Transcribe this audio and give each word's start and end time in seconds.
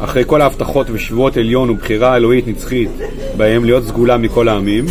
אחרי 0.00 0.22
כל 0.26 0.42
ההבטחות 0.42 0.86
ושבועות 0.90 1.36
עליון 1.36 1.70
ובחירה 1.70 2.16
אלוהית 2.16 2.48
נצחית 2.48 2.90
בהם 3.36 3.64
להיות 3.64 3.84
סגולה 3.84 4.16
מכל 4.16 4.48
העמים, 4.48 4.84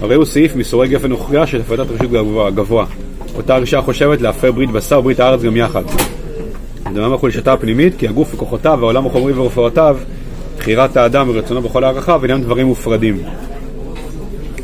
הרי 0.00 0.14
הוא 0.14 0.24
סעיף 0.24 0.56
מסורי 0.56 0.88
גפן 0.88 1.12
וכריעה 1.12 1.46
של 1.46 1.60
הפרטת 1.60 1.90
רשות 1.90 2.10
גבוה, 2.10 2.50
גבוה. 2.50 2.86
אותה 3.34 3.56
רשעה 3.56 3.82
חושבת 3.82 4.20
להפר 4.20 4.52
ברית 4.52 4.70
בשר 4.70 4.98
וברית 4.98 5.20
הארץ 5.20 5.42
גם 5.42 5.56
יחד. 5.56 5.82
דמם 6.92 7.12
החולשתה 7.12 7.52
הפנימית, 7.52 7.94
כי 7.98 8.08
הגוף 8.08 8.34
וכוחותיו 8.34 8.78
והעולם 8.80 9.06
החומרי 9.06 9.32
ורפואותיו, 9.32 9.96
בחירת 10.58 10.96
האדם 10.96 11.28
ורצונו 11.28 11.62
בכל 11.62 11.84
הערכה, 11.84 12.16
ואינם 12.20 12.42
דברים 12.42 12.66
מופרדים, 12.66 13.22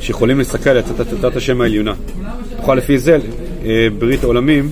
שיכולים 0.01 0.41
לסכל 0.41 0.79
את 0.79 1.00
הצעת 1.00 1.36
השם 1.36 1.61
העליונה. 1.61 1.93
תוכל 2.57 2.75
לפי 2.75 2.99
זה 2.99 3.19
אה, 3.64 3.89
ברית 3.99 4.25
עולמים 4.25 4.71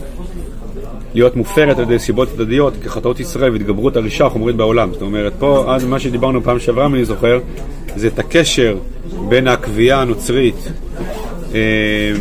להיות 1.14 1.36
מופרת 1.36 1.78
על 1.78 1.84
ידי 1.84 1.98
סיבות 1.98 2.28
צדדיות 2.28 2.74
כחטאות 2.84 3.20
ישראל 3.20 3.52
והתגברות 3.52 3.96
הרישה 3.96 4.26
החומרית 4.26 4.56
בעולם. 4.56 4.92
זאת 4.92 5.02
אומרת, 5.02 5.32
פה, 5.38 5.74
עד 5.74 5.84
מה 5.84 6.00
שדיברנו 6.00 6.42
פעם 6.42 6.58
שעברה, 6.58 6.86
אם 6.86 6.94
אני 6.94 7.04
זוכר, 7.04 7.40
זה 7.96 8.06
את 8.06 8.18
הקשר 8.18 8.76
בין 9.28 9.48
הקביעה 9.48 10.02
הנוצרית 10.02 10.68
אה, 11.54 12.12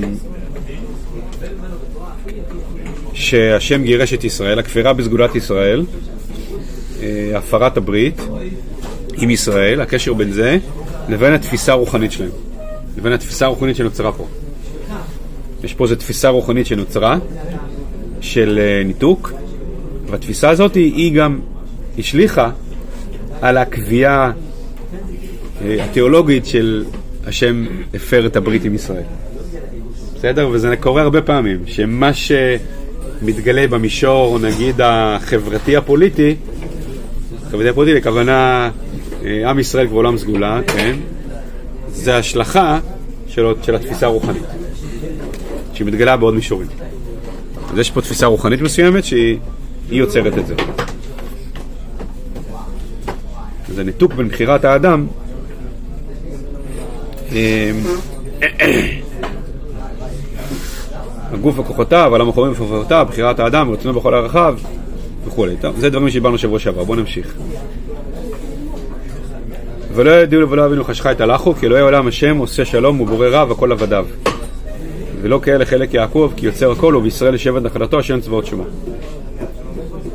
שהשם 3.13 3.83
גירש 3.83 4.13
את 4.13 4.23
ישראל, 4.23 4.59
הכפירה 4.59 4.93
בסגולת 4.93 5.35
ישראל, 5.35 5.85
אה, 7.01 7.31
הפרת 7.35 7.77
הברית 7.77 8.21
עם 9.17 9.29
ישראל, 9.29 9.81
הקשר 9.81 10.13
בין 10.13 10.31
זה 10.31 10.57
לבין 11.09 11.33
התפיסה 11.33 11.71
הרוחנית 11.71 12.11
שלהם, 12.11 12.29
לבין 12.97 13.11
התפיסה 13.11 13.45
הרוחנית 13.45 13.75
שנוצרה 13.75 14.11
פה. 14.11 14.27
יש 15.63 15.73
פה 15.73 15.83
איזו 15.83 15.95
תפיסה 15.95 16.29
רוחנית 16.29 16.65
שנוצרה, 16.65 17.17
של 18.21 18.59
אה, 18.61 18.83
ניתוק, 18.85 19.31
והתפיסה 20.09 20.49
הזאת 20.49 20.75
היא 20.75 21.13
גם 21.13 21.39
השליכה 21.97 22.49
על 23.41 23.57
הקביעה 23.57 24.31
אה, 25.61 25.83
התיאולוגית 25.83 26.45
של 26.45 26.85
השם 27.25 27.65
הפר 27.93 28.25
את 28.25 28.35
הברית 28.35 28.65
עם 28.65 28.75
ישראל. 28.75 29.03
בסדר? 30.15 30.49
וזה 30.51 30.75
קורה 30.75 31.01
הרבה 31.01 31.21
פעמים, 31.21 31.59
שמה 31.65 32.11
שמתגלה 32.13 33.67
במישור, 33.67 34.39
נגיד, 34.39 34.75
החברתי 34.83 35.77
הפוליטי, 35.77 36.35
חברתי 37.51 37.69
הפוליטי, 37.69 37.99
לכוונה 37.99 38.69
אה, 39.25 39.49
עם 39.49 39.59
ישראל 39.59 39.87
ועולם 39.87 40.17
סגולה, 40.17 40.59
כן? 40.67 40.95
זה 41.91 42.17
השלכה 42.17 42.79
של, 43.27 43.45
של 43.61 43.75
התפיסה 43.75 44.05
הרוחנית, 44.05 44.43
שמתגלה 45.73 46.17
בעוד 46.17 46.33
מישורים. 46.33 46.67
אז 47.71 47.77
יש 47.77 47.91
פה 47.91 48.01
תפיסה 48.01 48.25
רוחנית 48.25 48.61
מסוימת 48.61 49.05
שהיא 49.05 49.39
יוצרת 49.89 50.37
את 50.37 50.47
זה. 50.47 50.55
זה 53.73 53.83
ניתוק 53.83 54.13
בין 54.13 54.27
בחירת 54.27 54.65
האדם 54.65 55.07
אמ, 57.31 57.35
הגוף 61.31 61.59
וכוחותיו, 61.59 62.09
העולם 62.09 62.29
החורים 62.29 62.51
וכוחותיו, 62.51 63.07
בחירת 63.09 63.39
האדם, 63.39 63.71
רצונו 63.71 63.99
בכל 63.99 64.13
הרחב 64.13 64.55
וכולי. 65.25 65.55
טוב, 65.61 65.79
זה 65.79 65.89
דברים 65.89 66.09
שדיברנו 66.09 66.37
שבוע 66.37 66.59
שעבר, 66.59 66.83
בואו 66.83 66.99
נמשיך. 66.99 67.33
ולא 69.93 70.11
ידעו 70.11 70.49
ולא 70.49 70.65
אבינו 70.65 70.83
חשכה 70.83 71.11
את 71.11 71.21
הלכו, 71.21 71.55
כי 71.55 71.65
אלוהי 71.65 71.81
עולם 71.81 72.07
השם 72.07 72.37
עושה 72.37 72.65
שלום 72.65 73.01
ובורא 73.01 73.27
רע 73.27 73.51
וכל 73.51 73.71
עבדיו. 73.71 74.05
ולא 75.21 75.39
כאלה 75.43 75.65
חלק 75.65 75.93
יעקב, 75.93 76.31
כי 76.35 76.45
יוצר 76.45 76.71
הכל, 76.71 76.95
ובישראל 76.95 77.37
שבט 77.37 77.61
נחלתו, 77.63 77.99
השם 77.99 78.21
צבאות 78.21 78.45
שמו. 78.45 78.63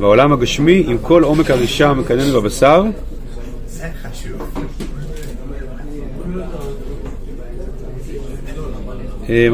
והעולם 0.00 0.32
הגשמי, 0.32 0.84
עם 0.86 0.98
כל 1.02 1.22
עומק 1.22 1.50
הרישה 1.50 1.88
המקנן 1.90 2.32
בבשר, 2.32 2.84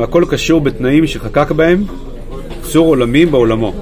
הכל 0.02 0.24
קשור 0.30 0.60
בתנאים 0.60 1.06
שחקק 1.06 1.50
בהם 1.50 1.84
צור 2.62 2.86
עולמים 2.86 3.30
בעולמו, 3.30 3.74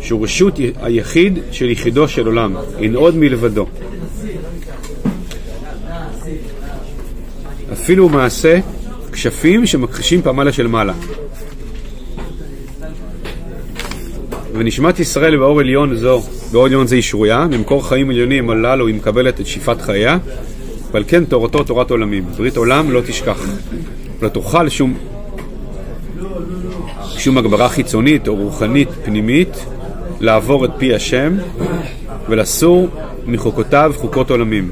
שהוא 0.00 0.24
רשות 0.24 0.58
היחיד 0.82 1.38
של 1.52 1.70
יחידו 1.70 2.08
של 2.08 2.26
עולם, 2.26 2.56
אין 2.78 2.94
עוד 2.94 3.16
מלבדו. 3.16 3.66
אפילו 7.72 8.08
מעשה 8.08 8.58
כשפים 9.14 9.66
שמכחישים 9.66 10.22
פעמלה 10.22 10.52
של 10.52 10.66
מעלה. 10.66 10.92
ונשמת 14.52 15.00
ישראל 15.00 15.36
באור 15.36 15.60
עליון 15.60 15.96
זו, 15.96 16.22
באור 16.52 16.66
עליון 16.66 16.86
זה 16.86 16.96
ישרויה, 16.96 17.46
ממקור 17.50 17.88
חיים 17.88 18.10
עליונים 18.10 18.50
הללו 18.50 18.86
היא 18.86 18.94
מקבלת 18.94 19.40
את 19.40 19.46
שאיפת 19.46 19.80
חייה, 19.80 20.18
ועל 20.92 21.04
כן 21.08 21.24
תורתו 21.24 21.64
תורת 21.64 21.90
עולמים. 21.90 22.24
ברית 22.36 22.56
עולם 22.56 22.90
לא 22.90 23.00
תשכח. 23.06 23.40
לא 24.22 24.28
תאכל 24.28 24.68
שום, 24.68 24.94
שום 27.18 27.38
הגברה 27.38 27.68
חיצונית 27.68 28.28
או 28.28 28.36
רוחנית 28.36 28.88
פנימית 29.04 29.66
לעבור 30.20 30.64
את 30.64 30.70
פי 30.78 30.94
השם 30.94 31.36
ולסור 32.28 32.88
מחוקותיו 33.26 33.92
חוקות 33.96 34.30
עולמים. 34.30 34.70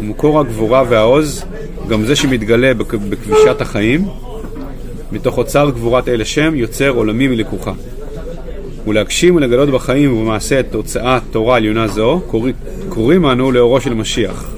ומקור 0.00 0.40
הגבורה 0.40 0.84
והעוז 0.88 1.44
גם 1.88 2.04
זה 2.04 2.16
שמתגלה 2.16 2.74
בכבישת 2.74 3.60
החיים, 3.60 4.04
מתוך 5.12 5.38
אוצר 5.38 5.70
גבורת 5.70 6.08
אל 6.08 6.20
השם, 6.20 6.54
יוצר 6.54 6.88
עולמי 6.88 7.28
מלקוחה. 7.28 7.72
ולהגשים 8.86 9.36
ולגלות 9.36 9.68
בחיים 9.68 10.16
ובמעשה 10.16 10.60
את 10.60 10.66
תוצאת 10.70 11.22
תורה 11.30 11.56
עליונה 11.56 11.88
זו, 11.88 12.20
קוראים 12.88 13.26
אנו 13.26 13.52
לאורו 13.52 13.80
של 13.80 13.94
משיח, 13.94 14.54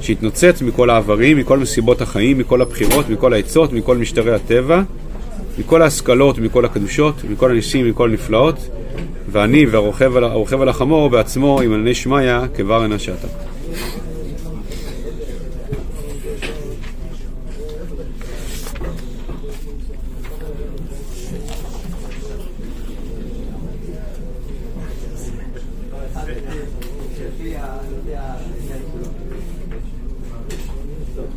שהתנוצץ 0.00 0.62
מכל 0.62 0.90
העברים, 0.90 1.36
מכל 1.36 1.58
מסיבות 1.58 2.00
החיים, 2.00 2.38
מכל 2.38 2.62
הבחירות, 2.62 3.10
מכל 3.10 3.32
העצות, 3.32 3.72
מכל 3.72 3.96
משטרי 3.96 4.34
הטבע, 4.34 4.82
מכל 5.58 5.82
ההשכלות, 5.82 6.38
מכל 6.38 6.64
הקדושות, 6.64 7.14
מכל 7.30 7.50
הניסים, 7.50 7.90
מכל 7.90 8.10
הנפלאות, 8.10 8.68
ואני 9.32 9.66
והרוכב 9.66 10.60
על 10.62 10.68
החמור 10.68 11.10
בעצמו 11.10 11.60
עם 11.60 11.72
ענני 11.72 11.94
שמיא 11.94 12.32
כבר 12.54 12.84
אנא 12.84 12.98
שעתה. 12.98 13.28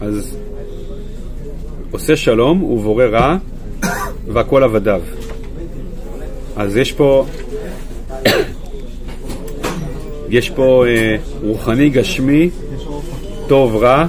אז 0.01 0.37
עושה 1.99 2.15
שלום 2.15 2.63
ובורא 2.63 3.05
רע 3.05 3.37
והכל 4.27 4.63
עבדיו. 4.63 5.01
אז 6.55 6.77
יש 6.77 6.91
פה, 6.91 7.25
יש 10.29 10.49
פה 10.49 10.85
אה, 10.87 11.15
רוחני 11.43 11.89
גשמי, 11.89 12.49
טוב 13.47 13.75
רע, 13.75 14.05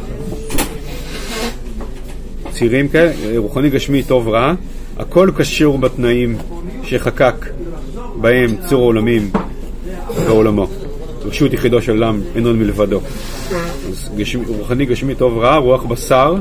צירים 2.50 2.88
כאלה, 2.88 3.12
רוחני 3.36 3.70
גשמי 3.70 4.02
טוב 4.02 4.28
רע, 4.28 4.54
הכל 4.96 5.30
קשור 5.36 5.78
בתנאים 5.78 6.36
שחקק 6.82 7.46
בהם 8.20 8.56
צור 8.68 8.82
עולמים 8.82 9.30
בעולמו. 10.26 10.66
רשות 11.24 11.52
יחידו 11.52 11.82
של 11.82 11.92
עולם 11.92 12.20
אין 12.34 12.46
עוד 12.46 12.56
מלבדו. 12.56 13.00
אז 13.88 14.10
גשמי, 14.16 14.44
רוחני 14.46 14.86
גשמי 14.86 15.14
טוב 15.14 15.38
רע, 15.38 15.56
רוח 15.56 15.84
בשר, 15.84 16.34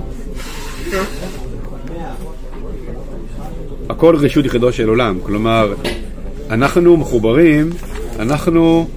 הכל 3.89 4.15
רשות 4.15 4.45
יחידו 4.45 4.73
של 4.73 4.89
עולם. 4.89 5.19
כלומר, 5.23 5.73
אנחנו 6.49 6.97
מחוברים, 6.97 7.69
אנחנו, 8.19 8.87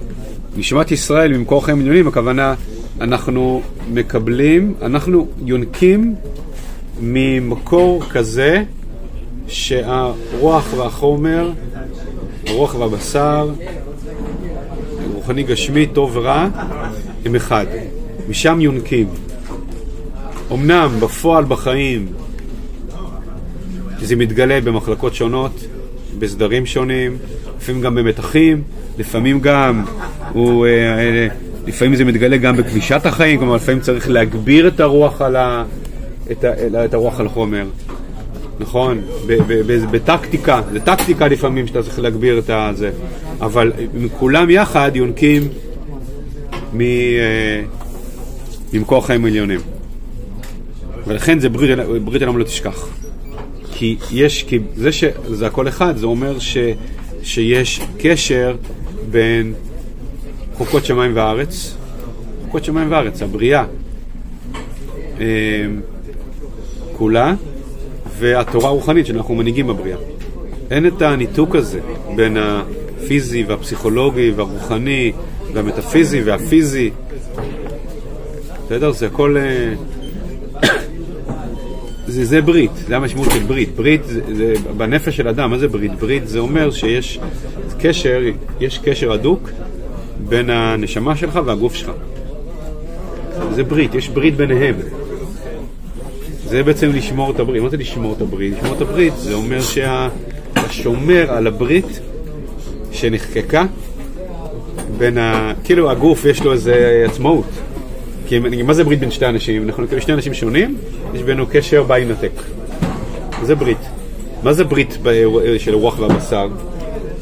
נשמת 0.56 0.90
ישראל 0.90 1.36
ממקור 1.36 1.64
חיים 1.64 1.80
עליונים, 1.80 2.08
הכוונה, 2.08 2.54
אנחנו 3.00 3.62
מקבלים, 3.92 4.74
אנחנו 4.82 5.26
יונקים 5.44 6.14
ממקור 7.00 8.02
כזה 8.10 8.62
שהרוח 9.48 10.74
והחומר, 10.76 11.50
הרוח 12.46 12.74
והבשר, 12.74 13.50
רוחני 15.14 15.42
גשמי, 15.42 15.86
טוב 15.86 16.16
ורע, 16.16 16.48
הם 17.24 17.34
אחד. 17.36 17.66
משם 18.28 18.60
יונקים. 18.60 19.06
אמנם 20.52 20.90
בפועל 21.00 21.44
בחיים 21.44 22.06
זה 24.02 24.16
מתגלה 24.16 24.60
במחלקות 24.60 25.14
שונות, 25.14 25.64
בסדרים 26.18 26.66
שונים, 26.66 27.16
לפעמים 27.58 27.82
גם 27.82 27.94
במתחים, 27.94 28.62
לפעמים 28.98 29.40
גם, 29.40 29.84
הוא, 30.32 30.66
אה, 30.66 30.70
אה, 30.70 31.28
לפעמים 31.66 31.96
זה 31.96 32.04
מתגלה 32.04 32.36
גם 32.36 32.56
בכבישת 32.56 33.06
החיים, 33.06 33.38
כלומר 33.38 33.54
לפעמים 33.54 33.80
צריך 33.80 34.10
להגביר 34.10 34.68
את 34.68 34.80
הרוח 34.80 35.22
על, 35.22 35.36
ה, 35.36 35.64
את 36.30 36.44
ה, 36.44 36.84
את 36.84 36.94
הרוח 36.94 37.20
על 37.20 37.28
חומר. 37.28 37.66
נכון, 38.60 39.00
בטקטיקה, 39.90 40.60
זה 40.72 40.80
טקטיקה 40.80 41.28
לפעמים 41.28 41.66
שאתה 41.66 41.82
צריך 41.82 41.98
להגביר 41.98 42.38
את 42.38 42.50
הזה, 42.50 42.90
אבל 43.40 43.72
כולם 44.18 44.50
יחד 44.50 44.90
יונקים 44.94 45.42
מ, 46.74 46.80
אה, 46.80 47.62
ממקור 48.72 49.06
חיים 49.06 49.24
עליונים. 49.24 49.60
ולכן 51.06 51.38
זה 51.38 51.48
ברית, 51.48 51.78
ברית 52.04 52.22
העולם 52.22 52.38
לא 52.38 52.44
תשכח. 52.44 52.88
כי 53.72 53.96
יש, 54.10 54.42
כי 54.42 54.58
זה 54.76 54.92
שזה 54.92 55.46
הכל 55.46 55.68
אחד, 55.68 55.96
זה 55.96 56.06
אומר 56.06 56.38
ש, 56.38 56.56
שיש 57.22 57.80
קשר 57.98 58.56
בין 59.10 59.54
חוקות 60.54 60.84
שמיים 60.84 61.12
וארץ, 61.14 61.76
חוקות 62.44 62.64
שמיים 62.64 62.92
וארץ, 62.92 63.22
הבריאה 63.22 63.64
אה, 65.20 65.26
כולה, 66.96 67.34
והתורה 68.18 68.68
הרוחנית 68.68 69.06
שאנחנו 69.06 69.34
מנהיגים 69.34 69.66
בבריאה. 69.66 69.98
אין 70.70 70.86
את 70.86 71.02
הניתוק 71.02 71.56
הזה 71.56 71.80
בין 72.16 72.36
הפיזי 72.36 73.44
והפסיכולוגי 73.44 74.30
והרוחני 74.30 75.12
והמטאפיזי 75.52 76.22
והפיזי. 76.22 76.90
בסדר? 78.66 78.92
זה 78.92 79.06
הכל... 79.06 79.36
אה, 79.36 79.74
זה, 82.12 82.24
זה 82.24 82.42
ברית, 82.42 82.70
זה 82.88 82.96
המשמעות 82.96 83.28
של 83.30 83.42
ברית. 83.42 83.76
ברית 83.76 84.00
זה, 84.04 84.20
זה 84.36 84.54
בנפש 84.76 85.16
של 85.16 85.28
אדם, 85.28 85.50
מה 85.50 85.58
זה 85.58 85.68
ברית? 85.68 85.92
ברית 85.92 86.28
זה 86.28 86.38
אומר 86.38 86.70
שיש 86.70 87.18
קשר, 87.78 88.20
יש 88.60 88.78
קשר 88.78 89.12
הדוק 89.12 89.50
בין 90.28 90.50
הנשמה 90.50 91.16
שלך 91.16 91.40
והגוף 91.44 91.74
שלך. 91.74 91.90
זה 93.50 93.62
ברית, 93.62 93.94
יש 93.94 94.08
ברית 94.08 94.36
ביניהם. 94.36 94.74
זה 96.46 96.62
בעצם 96.62 96.90
לשמור 96.92 97.30
את 97.30 97.40
הברית. 97.40 97.62
מה 97.62 97.68
זה 97.68 97.76
לשמור 97.76 98.14
את 98.16 98.20
הברית? 98.20 98.54
לשמור 98.58 98.76
את 98.76 98.80
הברית 98.80 99.12
זה 99.16 99.34
אומר 99.34 99.60
שאתה 99.60 100.68
שומר 100.70 101.30
על 101.30 101.46
הברית 101.46 102.00
שנחקקה 102.92 103.64
בין 104.98 105.18
ה... 105.18 105.52
כאילו 105.64 105.90
הגוף 105.90 106.24
יש 106.24 106.42
לו 106.42 106.52
איזה 106.52 107.04
עצמאות. 107.08 107.48
כי 108.26 108.38
מה 108.38 108.74
זה 108.74 108.84
ברית 108.84 109.00
בין 109.00 109.10
שתי 109.10 109.26
אנשים? 109.26 109.66
אנחנו 109.66 109.88
כאילו 109.88 110.02
שני 110.02 110.14
אנשים 110.14 110.34
שונים, 110.34 110.76
יש 111.14 111.22
בינינו 111.22 111.46
קשר 111.50 111.82
בל 111.82 111.98
ינתק. 111.98 112.32
זה 113.42 113.54
ברית. 113.54 113.78
מה 114.42 114.52
זה 114.52 114.64
ברית 114.64 114.98
של 115.58 115.74
הרוח 115.74 115.98
והבשר? 115.98 116.48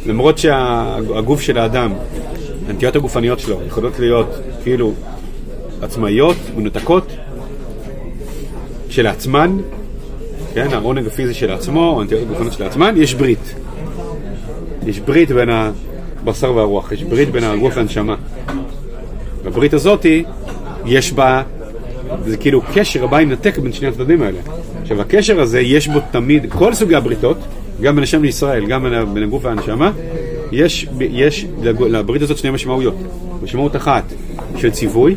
למרות 0.06 0.38
שהגוף 0.38 1.41
של 1.41 1.58
האדם, 1.58 1.93
הנטיות 2.69 2.97
הגופניות 2.97 3.38
שלו 3.38 3.61
יכולות 3.67 3.99
להיות 3.99 4.35
כאילו 4.62 4.93
עצמאיות, 5.82 6.37
מנותקות, 6.56 7.06
כשלעצמן, 8.88 9.56
כן, 10.55 10.73
העונג 10.73 11.06
הפיזי 11.06 11.35
של 11.35 11.50
עצמו, 11.50 12.00
הנטיות 12.00 12.23
הגופניות 12.23 12.52
של 12.52 12.64
עצמן, 12.64 12.94
יש 12.97 13.14
ברית. 13.14 13.55
יש 14.87 15.00
ברית 15.00 15.31
בין 15.31 15.49
הבשר 15.50 16.56
והרוח, 16.56 16.93
יש 16.93 17.02
ברית 17.02 17.31
בין 17.31 17.44
הרוח 17.44 17.76
והנשמה. 17.76 18.14
בברית 19.44 19.75
הזאתי 19.75 20.25
יש 20.87 21.12
בה, 21.12 21.43
זה 22.27 22.37
כאילו 22.37 22.62
קשר 22.75 23.05
הבא 23.05 23.21
ינתק 23.21 23.59
בין 23.59 23.73
שני 23.73 23.88
הצדדים 23.88 24.23
האלה. 24.23 24.38
עכשיו 24.82 25.00
הקשר 25.00 25.41
הזה 25.41 25.61
יש 25.61 25.88
בו 25.88 26.00
תמיד, 26.11 26.47
כל 26.53 26.75
סוגי 26.75 26.94
הבריתות, 26.94 27.37
גם 27.82 27.94
בין 27.94 28.05
השם 28.05 28.23
לישראל, 28.23 28.67
גם 28.67 28.82
בין, 29.15 29.23
הגוף 29.23 29.44
והנשמה, 29.44 29.93
יש, 30.53 30.87
יש 31.00 31.47
לברית 31.61 32.23
הזאת 32.23 32.38
שני 32.38 32.50
משמעויות. 32.50 32.94
משמעות 33.43 33.77
אחת 33.77 34.05
של 34.56 34.71
ציווי, 34.71 35.15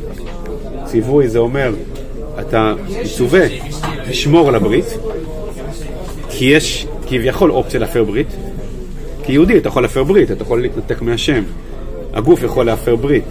ציווי 0.85 1.27
זה 1.27 1.39
אומר, 1.39 1.73
אתה 2.39 2.73
מצווה 3.03 3.45
לשמור 4.09 4.47
על 4.47 4.55
הברית, 4.55 4.85
כי 6.29 6.45
יש 6.45 6.87
כביכול 7.07 7.51
אופציה 7.51 7.79
להפר 7.79 8.03
ברית. 8.03 8.27
כיהודי 9.23 9.57
אתה 9.57 9.67
יכול 9.67 9.81
להפר 9.81 10.03
ברית, 10.03 10.31
אתה 10.31 10.43
יכול 10.43 10.61
להתנתק 10.61 11.01
מהשם. 11.01 11.43
הגוף 12.13 12.43
יכול 12.43 12.65
להפר 12.65 12.95
ברית. 12.95 13.23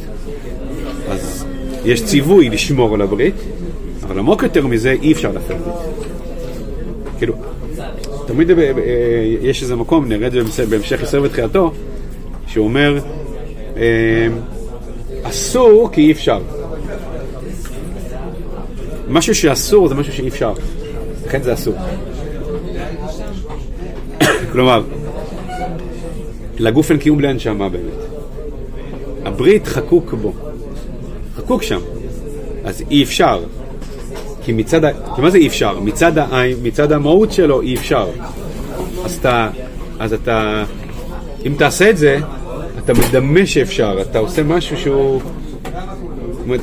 אז 1.08 1.46
יש 1.84 2.04
ציווי 2.04 2.48
לשמור 2.50 2.94
על 2.94 3.02
הברית, 3.02 3.34
אבל 4.02 4.18
עמוק 4.18 4.42
יותר 4.42 4.66
מזה 4.66 4.96
אי 5.02 5.12
אפשר 5.12 5.32
להפר 5.32 5.56
ברית. 5.56 6.06
כאילו, 7.18 7.34
תמיד 8.26 8.50
אה, 8.50 8.56
אה, 8.56 8.72
יש 9.42 9.62
איזה 9.62 9.76
מקום, 9.76 10.06
זה 10.50 10.66
בהמשך 10.66 11.02
ישראל 11.02 11.22
ותחילתו, 11.22 11.72
שהוא 12.46 12.64
אומר, 12.64 12.98
אה, 13.76 14.26
אסור 15.22 15.88
כי 15.92 16.00
אי 16.00 16.12
אפשר. 16.12 16.40
משהו 19.08 19.34
שאסור 19.34 19.88
זה 19.88 19.94
משהו 19.94 20.12
שאי 20.12 20.28
אפשר, 20.28 20.52
לכן 21.26 21.42
זה 21.42 21.52
אסור. 21.52 21.74
כלומר, 24.52 24.82
לגוף 26.58 26.90
אין 26.90 26.98
קיום 26.98 27.18
בלי 27.18 27.28
הנשמה 27.28 27.68
באמת. 27.68 27.92
הברית 29.24 29.66
חקוק 29.66 30.14
בו, 30.14 30.32
חקוק 31.44 31.62
שם, 31.62 31.80
אז 32.64 32.82
אי 32.90 33.02
אפשר. 33.02 33.40
כי 34.44 34.52
מצד 34.52 34.84
ה... 34.84 34.90
מה 35.18 35.30
זה 35.30 35.38
אי 35.38 35.46
אפשר? 35.46 35.80
מצד, 35.80 36.18
ה... 36.18 36.26
מצד 36.62 36.92
המהות 36.92 37.32
שלו 37.32 37.62
אי 37.62 37.74
אפשר. 37.74 38.06
אז 39.04 39.16
אתה... 39.16 39.48
אז 39.98 40.12
אתה... 40.12 40.64
אם 41.46 41.54
תעשה 41.58 41.90
את 41.90 41.96
זה, 41.96 42.18
אתה 42.84 42.92
מדמה 42.94 43.46
שאפשר, 43.46 43.98
אתה 44.00 44.18
עושה 44.18 44.42
משהו 44.42 44.76
שהוא... 44.76 45.20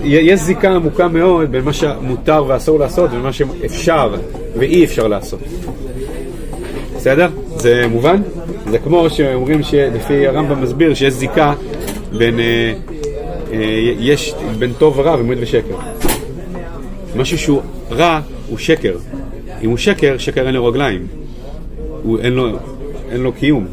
יש 0.03 0.39
זיקה 0.39 0.71
עמוקה 0.71 1.07
מאוד 1.07 1.51
בין 1.51 1.63
מה 1.63 1.73
שמותר 1.73 2.43
ואסור 2.47 2.79
לעשות 2.79 3.09
ומה 3.13 3.33
שאפשר 3.33 4.15
ואי 4.57 4.85
אפשר 4.85 5.07
לעשות. 5.07 5.39
בסדר? 6.95 7.29
זה 7.55 7.87
מובן? 7.87 8.21
זה 8.71 8.77
כמו 8.77 9.09
שאומרים 9.09 9.63
שלפי 9.63 10.27
הרמב"ם 10.27 10.61
מסביר 10.61 10.93
שיש 10.93 11.13
זיקה 11.13 11.53
בין, 12.17 12.39
אה, 12.39 12.73
יש 13.99 14.33
בין 14.59 14.73
טוב 14.73 14.99
ורע 14.99 15.15
ומועד 15.19 15.37
ושקר. 15.41 15.75
משהו 17.15 17.37
שהוא 17.37 17.61
רע 17.91 18.21
הוא 18.49 18.57
שקר. 18.57 18.97
אם 19.61 19.69
הוא 19.69 19.77
שקר, 19.77 20.17
שקר 20.17 20.45
אין 20.47 20.55
לו 20.55 20.65
רגליים. 20.65 21.07
הוא, 22.03 22.19
אין, 22.19 22.33
לו, 22.33 22.49
אין 23.11 23.21
לו 23.21 23.33
קיום. 23.33 23.67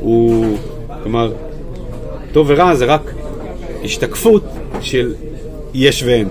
הוא, 0.00 0.58
כלומר, 1.02 1.32
טוב 2.32 2.46
ורע 2.50 2.74
זה 2.74 2.84
רק 2.84 3.14
השתקפות 3.84 4.44
של 4.80 5.14
יש 5.74 6.02
ואין. 6.02 6.28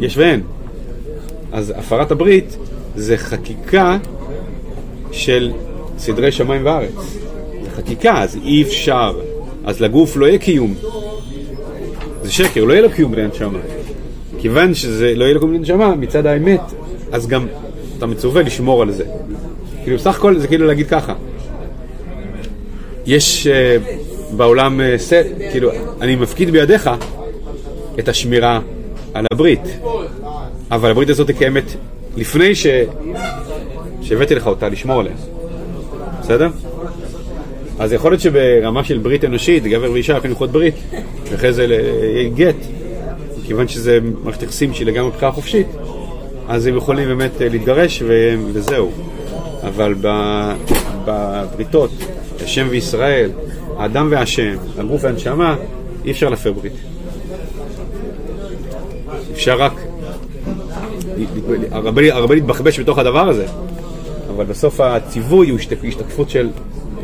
יש 0.00 0.16
ואין. 0.16 0.42
אז 1.52 1.72
הפרת 1.76 2.10
הברית 2.10 2.56
זה 2.96 3.16
חקיקה 3.16 3.98
של 5.12 5.52
סדרי 5.98 6.32
שמיים 6.32 6.66
וארץ. 6.66 7.16
זה 7.64 7.70
חקיקה, 7.76 8.22
אז 8.22 8.38
אי 8.44 8.62
אפשר. 8.62 9.20
אז 9.68 9.80
לגוף 9.80 10.16
לא 10.16 10.26
יהיה 10.26 10.38
קיום. 10.38 10.74
זה 12.22 12.32
שקר, 12.32 12.64
לא 12.64 12.72
יהיה 12.72 12.82
לו 12.82 12.90
קיום 12.90 13.12
בלי 13.12 13.22
הנשמה. 13.22 13.58
כיוון 14.38 14.74
שזה 14.74 15.14
לא 15.14 15.24
יהיה 15.24 15.34
לו 15.34 15.40
קיום 15.40 15.50
בלי 15.50 15.58
הנשמה, 15.58 15.94
מצד 15.94 16.26
האמת, 16.26 16.60
אז 17.12 17.26
גם 17.26 17.46
אתה 17.98 18.06
מצווה 18.06 18.42
לשמור 18.42 18.82
על 18.82 18.92
זה. 18.92 19.04
כאילו, 19.84 19.98
סך 19.98 20.16
הכל 20.16 20.38
זה 20.38 20.46
כאילו 20.48 20.66
להגיד 20.66 20.88
ככה. 20.88 21.14
יש 23.06 23.46
uh, 23.46 24.36
בעולם 24.36 24.80
uh, 24.80 24.98
סט, 24.98 25.26
כאילו, 25.50 25.70
אני 26.00 26.16
מפקיד 26.16 26.50
בידיך 26.50 26.90
את 27.98 28.08
השמירה 28.08 28.60
על 29.14 29.24
הברית. 29.32 29.78
אבל 30.70 30.90
הברית 30.90 31.08
הזאת 31.08 31.30
קיימת 31.38 31.64
לפני 32.16 32.54
ש... 32.54 32.66
שהבאתי 34.02 34.34
לך 34.34 34.46
אותה 34.46 34.68
לשמור 34.68 35.00
עליה. 35.00 35.12
בסדר? 36.20 36.48
אז 37.78 37.92
יכול 37.92 38.10
להיות 38.10 38.20
שברמה 38.20 38.84
של 38.84 38.98
ברית 38.98 39.24
אנושית, 39.24 39.64
גבר 39.64 39.92
ואישה 39.92 40.12
יכולים 40.12 40.30
ללכות 40.30 40.50
ברית, 40.50 40.74
ואחרי 41.30 41.52
זה 41.52 41.66
גט, 42.34 42.56
כיוון 43.46 43.68
שזה 43.68 43.98
מערכת 44.24 44.42
יחסים 44.42 44.74
שהיא 44.74 44.86
לגמרי 44.86 45.10
בחירה 45.10 45.32
חופשית, 45.32 45.66
אז 46.48 46.66
הם 46.66 46.76
יכולים 46.76 47.08
באמת 47.08 47.30
להתגרש 47.40 48.02
ו... 48.06 48.34
וזהו. 48.52 48.90
אבל 49.62 49.94
בבריתות, 51.04 51.90
השם 52.44 52.66
וישראל, 52.70 53.30
האדם 53.76 54.08
והשם, 54.10 54.56
הגוף 54.78 55.04
והנשמה, 55.04 55.56
אי 56.04 56.10
אפשר 56.10 56.28
להפר 56.28 56.52
ברית. 56.52 56.72
אפשר 59.32 59.56
רק 59.56 59.72
הרבה 61.70 62.34
להתבחבש 62.34 62.80
בתוך 62.80 62.98
הדבר 62.98 63.28
הזה, 63.28 63.46
אבל 64.30 64.44
בסוף 64.44 64.80
הציווי 64.80 65.50
הוא 65.50 65.58
השתקפות 65.58 66.30
של 66.30 66.48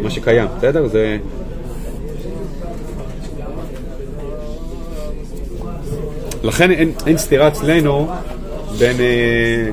מה 0.03 0.11
שקיים, 0.11 0.49
בסדר? 0.59 0.87
זה... 0.87 1.19
לכן 6.43 6.71
אין, 6.71 6.93
אין 7.07 7.19
סתירה 7.19 7.49
אצלנו 7.49 8.09
בין, 8.79 8.97
אה, 9.01 9.71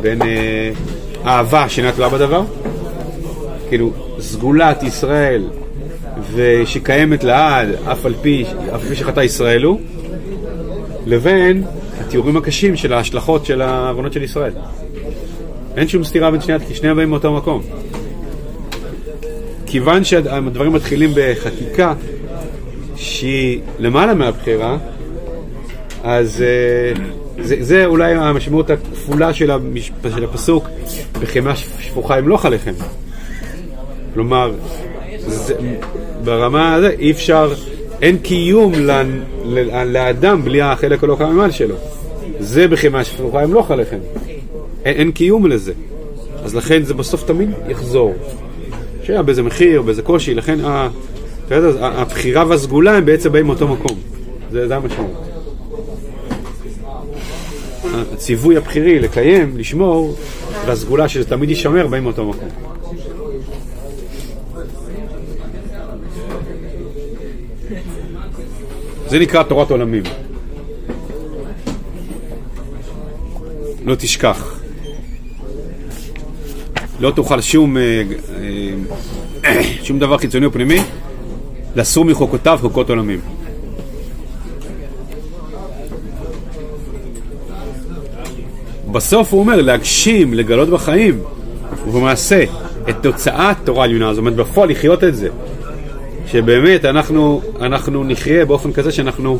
בין 0.00 0.22
אה, 0.22 0.70
אהבה 1.26 1.68
שאינה 1.68 1.92
תלויה 1.92 2.10
בדבר, 2.10 2.42
כאילו 3.68 3.90
סגולת 4.20 4.82
ישראל 4.82 5.44
ושקיימת 6.34 7.24
לעד, 7.24 7.68
אף 7.92 8.06
על 8.06 8.14
פי, 8.22 8.44
אף 8.74 8.82
על 8.82 8.88
פי 8.88 8.94
שחטא 8.96 9.20
ישראל 9.20 9.62
הוא, 9.62 9.80
לבין 11.06 11.64
התיאורים 12.00 12.36
הקשים 12.36 12.76
של 12.76 12.92
ההשלכות 12.92 13.46
של 13.46 13.62
העוונות 13.62 14.12
של 14.12 14.22
ישראל. 14.22 14.52
אין 15.76 15.88
שום 15.88 16.04
סתירה 16.04 16.30
בין 16.30 16.40
שנייה, 16.40 16.60
כי 16.60 16.74
שניהם 16.74 17.10
מאותו 17.10 17.32
מקום. 17.32 17.62
כיוון 19.74 20.04
שהדברים 20.04 20.72
מתחילים 20.72 21.10
בחקיקה, 21.14 21.94
שהיא 22.96 23.60
למעלה 23.78 24.14
מהבחירה, 24.14 24.78
אז 26.04 26.42
אה, 26.42 27.02
זה, 27.44 27.56
זה 27.60 27.86
אולי 27.86 28.14
המשמעות 28.14 28.70
הכפולה 28.70 29.34
של, 29.34 29.50
המש, 29.50 29.92
של 30.14 30.24
הפסוק, 30.24 30.64
בחמאה 31.20 31.56
שפוכה 31.56 32.18
ימלוך 32.18 32.46
עליכם. 32.46 32.72
כלומר, 34.14 34.52
זה, 35.18 35.54
ברמה 36.24 36.74
הזאת 36.74 36.92
אי 36.98 37.10
אפשר, 37.10 37.52
אין 38.02 38.18
קיום 38.18 38.72
ל, 38.74 38.90
ל, 39.44 39.84
לאדם 39.84 40.44
בלי 40.44 40.62
החלק 40.62 41.04
הלא 41.04 41.16
כממל 41.18 41.50
שלו. 41.50 41.76
זה 42.38 42.68
בחמאה 42.68 43.04
שפוכה 43.04 43.42
ימלוך 43.42 43.70
עליכם. 43.70 43.98
אין, 44.84 44.94
אין 44.96 45.12
קיום 45.12 45.46
לזה. 45.46 45.72
אז 46.44 46.54
לכן 46.54 46.82
זה 46.82 46.94
בסוף 46.94 47.24
תמיד 47.24 47.50
יחזור. 47.68 48.14
שהיה 49.04 49.22
באיזה 49.22 49.42
מחיר, 49.42 49.82
באיזה 49.82 50.02
קושי, 50.02 50.34
לכן 50.34 50.58
הבחירה 51.80 52.44
והסגולה 52.48 52.96
הם 52.96 53.04
בעצם 53.04 53.32
באים 53.32 53.46
מאותו 53.46 53.68
מקום. 53.68 53.98
זה, 54.50 54.68
זה 54.68 54.76
המשמעות. 54.76 55.24
הציווי 58.12 58.56
הבחירי 58.56 58.98
לקיים, 58.98 59.58
לשמור, 59.58 60.16
והסגולה 60.66 61.08
שזה 61.08 61.24
תמיד 61.24 61.50
יישמר 61.50 61.86
באים 61.86 62.02
מאותו 62.02 62.24
מקום. 62.24 62.48
זה 69.08 69.18
נקרא 69.18 69.42
תורת 69.42 69.70
עולמים. 69.70 70.02
לא 73.84 73.94
תשכח. 73.94 74.53
לא 77.00 77.10
תוכל 77.10 77.40
שום, 77.40 77.76
אה, 77.76 78.02
אה, 79.44 79.62
שום 79.82 79.98
דבר 79.98 80.18
חיצוני 80.18 80.46
או 80.46 80.52
פנימי 80.52 80.80
לסור 81.76 82.04
מחוקותיו 82.04 82.58
חוקות 82.60 82.90
עולמים. 82.90 83.20
בסוף 88.92 89.32
הוא 89.32 89.40
אומר 89.40 89.60
להגשים, 89.60 90.34
לגלות 90.34 90.68
בחיים 90.68 91.20
ובמעשה 91.86 92.44
את 92.88 92.96
תוצאת 93.02 93.56
תורה 93.64 93.84
עליונה, 93.84 94.14
זאת 94.14 94.18
אומרת 94.18 94.34
בפועל 94.34 94.70
לחיות 94.70 95.04
את 95.04 95.16
זה. 95.16 95.28
שבאמת 96.26 96.84
אנחנו, 96.84 97.42
אנחנו 97.60 98.04
נחיה 98.04 98.44
באופן 98.44 98.72
כזה 98.72 98.92
שאנחנו 98.92 99.38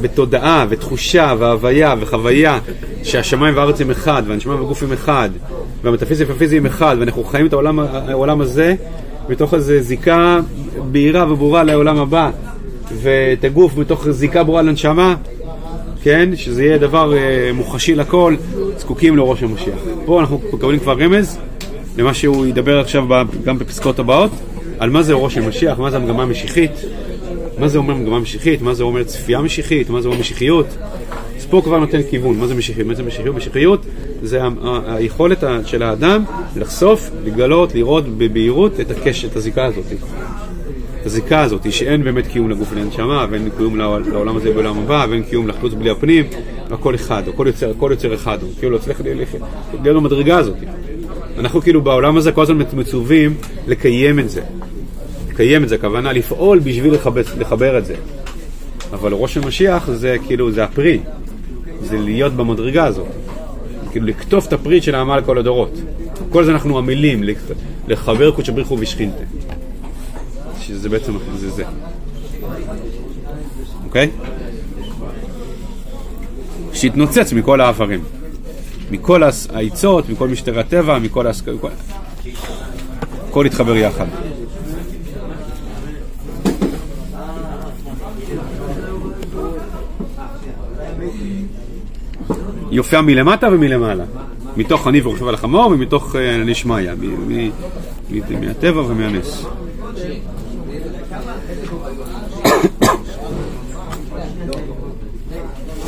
בתודעה 0.00 0.66
ותחושה 0.68 1.34
והוויה 1.38 1.94
וחוויה 2.00 2.58
שהשמיים 3.02 3.56
והארץ 3.56 3.80
הם 3.80 3.90
אחד 3.90 4.22
והנשמה 4.26 4.54
והגוף 4.54 4.82
הם 4.82 4.92
אחד 4.92 5.30
והמטאפיזיה 5.82 6.26
והפיזי 6.28 6.56
הם 6.56 6.66
אחד 6.66 6.96
ואנחנו 7.00 7.24
חיים 7.24 7.46
את 7.46 7.52
העולם, 7.52 7.78
העולם 7.78 8.40
הזה 8.40 8.74
מתוך 9.28 9.54
איזו 9.54 9.74
זיקה 9.80 10.40
בהירה 10.90 11.32
וברורה 11.32 11.62
לעולם 11.62 11.98
הבא 11.98 12.30
ואת 13.02 13.44
הגוף 13.44 13.76
מתוך 13.76 14.10
זיקה 14.10 14.44
ברורה 14.44 14.62
לנשמה 14.62 15.14
כן? 16.02 16.36
שזה 16.36 16.64
יהיה 16.64 16.78
דבר 16.78 17.16
אה, 17.16 17.50
מוחשי 17.54 17.94
לכל, 17.94 18.36
זקוקים 18.76 19.16
לראש 19.16 19.42
המשיח. 19.42 19.78
פה 20.04 20.20
אנחנו 20.20 20.40
מקבלים 20.52 20.80
כבר 20.80 20.96
רמז 20.98 21.38
למה 21.96 22.14
שהוא 22.14 22.46
ידבר 22.46 22.80
עכשיו 22.80 23.04
גם 23.44 23.58
בפסקאות 23.58 23.98
הבאות, 23.98 24.30
על 24.78 24.90
מה 24.90 25.02
זה 25.02 25.12
ראש 25.12 25.38
המשיח, 25.38 25.78
מה 25.78 25.90
זה 25.90 25.96
המגמה 25.96 26.22
המשיחית, 26.22 26.70
מה 27.58 27.68
זה 27.68 27.78
אומר 27.78 27.94
מגמה 27.94 28.18
משיחית, 28.18 28.62
מה 28.62 28.74
זה 28.74 28.82
אומר 28.82 29.04
צפייה 29.04 29.40
משיחית, 29.40 29.90
מה 29.90 30.00
זה 30.00 30.08
אומר 30.08 30.20
משיחיות. 30.20 30.66
פה 31.50 31.60
כבר 31.64 31.78
נותן 31.78 32.02
כיוון, 32.10 32.38
מה 32.38 32.46
זה 32.46 32.54
משיחיות? 32.54 32.86
מה 32.86 32.94
זה 32.94 33.02
משיחיות? 33.02 33.36
משיחיות 33.36 33.86
זה 34.22 34.40
היכולת 34.86 35.44
של 35.64 35.82
האדם 35.82 36.24
לחשוף, 36.56 37.10
לגלות, 37.24 37.74
לראות 37.74 38.08
בבהירות 38.08 38.80
את 38.80 38.90
הקשת, 38.90 39.30
את 39.30 39.36
הזיקה 39.36 39.64
הזאת. 39.64 39.84
את 41.00 41.06
הזיקה 41.06 41.40
הזאת, 41.40 41.72
שאין 41.72 42.04
באמת 42.04 42.26
קיום 42.26 42.50
לגוף 42.50 42.68
ולנשמה, 42.72 43.26
ואין 43.30 43.48
קיום 43.56 43.76
לעולם 43.76 44.36
הזה 44.36 44.52
בעולם 44.52 44.78
הבא, 44.78 45.06
ואין 45.10 45.22
קיום 45.22 45.48
לחלוץ 45.48 45.72
בלי 45.74 45.90
הפנים, 45.90 46.24
הכל 46.70 46.94
אחד, 46.94 47.22
הכל 47.28 47.44
יוצר, 47.46 47.70
הכל 47.70 47.88
יוצר 47.90 48.14
אחד, 48.14 48.38
הוא 48.42 48.50
כאילו 48.58 48.72
לא 48.72 48.78
צריך 48.78 49.00
להיות 49.00 49.96
במדרגה 49.96 50.38
הזאת. 50.38 50.56
אנחנו 51.38 51.60
כאילו 51.60 51.82
בעולם 51.82 52.16
הזה 52.16 52.32
כל 52.32 52.42
הזמן 52.42 52.62
מצווים 52.72 53.34
לקיים 53.66 54.18
את 54.18 54.30
זה. 54.30 54.42
לקיים 55.30 55.64
את 55.64 55.68
זה, 55.68 55.74
הכוונה 55.74 56.12
לפעול 56.12 56.58
בשביל 56.58 56.94
לחבר, 56.94 57.22
לחבר 57.38 57.78
את 57.78 57.86
זה. 57.86 57.94
אבל 58.92 59.12
ראש 59.12 59.36
המשיח 59.36 59.90
זה 59.90 60.16
כאילו, 60.26 60.52
זה 60.52 60.64
הפרי, 60.64 61.00
זה 61.82 61.98
להיות 61.98 62.32
במדרגה 62.32 62.84
הזאת. 62.84 63.06
כאילו 63.90 64.06
לקטוף 64.06 64.46
את 64.46 64.52
הפרי 64.52 64.82
של 64.82 64.94
העמל 64.94 65.20
כל 65.26 65.38
הדורות. 65.38 65.72
כל 66.30 66.44
זה 66.44 66.52
אנחנו 66.52 66.78
עמלים, 66.78 67.24
לחבר 67.88 68.30
קודש 68.30 68.50
בריחו 68.50 68.76
ושכינתה. 68.80 69.22
שזה 70.60 70.88
בעצם 70.88 71.12
זה 71.36 71.50
זה. 71.50 71.64
אוקיי? 73.84 74.10
שיתנוצץ 76.72 77.32
מכל 77.32 77.60
האיברים. 77.60 78.04
מכל 78.90 79.22
העצות, 79.52 80.08
מכל 80.08 80.28
משטרי 80.28 80.60
הטבע, 80.60 80.98
מכל... 80.98 81.26
הכל 83.28 83.44
יתחבר 83.46 83.76
יחד. 83.76 84.06
יופיע 92.78 93.00
מלמטה 93.00 93.48
ומלמעלה, 93.52 94.04
מתוך 94.56 94.88
אני 94.88 95.00
ורוכב 95.00 95.28
על 95.28 95.34
החמור 95.34 95.66
ומתוך 95.66 96.16
נשמעיה, 96.44 96.94
מהטבע 98.40 98.80
ומהנס. 98.80 99.46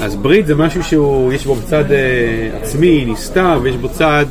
אז 0.03 0.17
ברית 0.17 0.47
זה 0.47 0.55
משהו 0.55 0.85
שהוא, 0.85 1.33
יש 1.33 1.47
בו 1.47 1.57
צד 1.67 1.93
אה, 1.93 2.51
עצמי, 2.63 3.05
נסתר, 3.05 3.59
ויש 3.63 3.77
בו 3.77 3.89
צד 3.89 4.27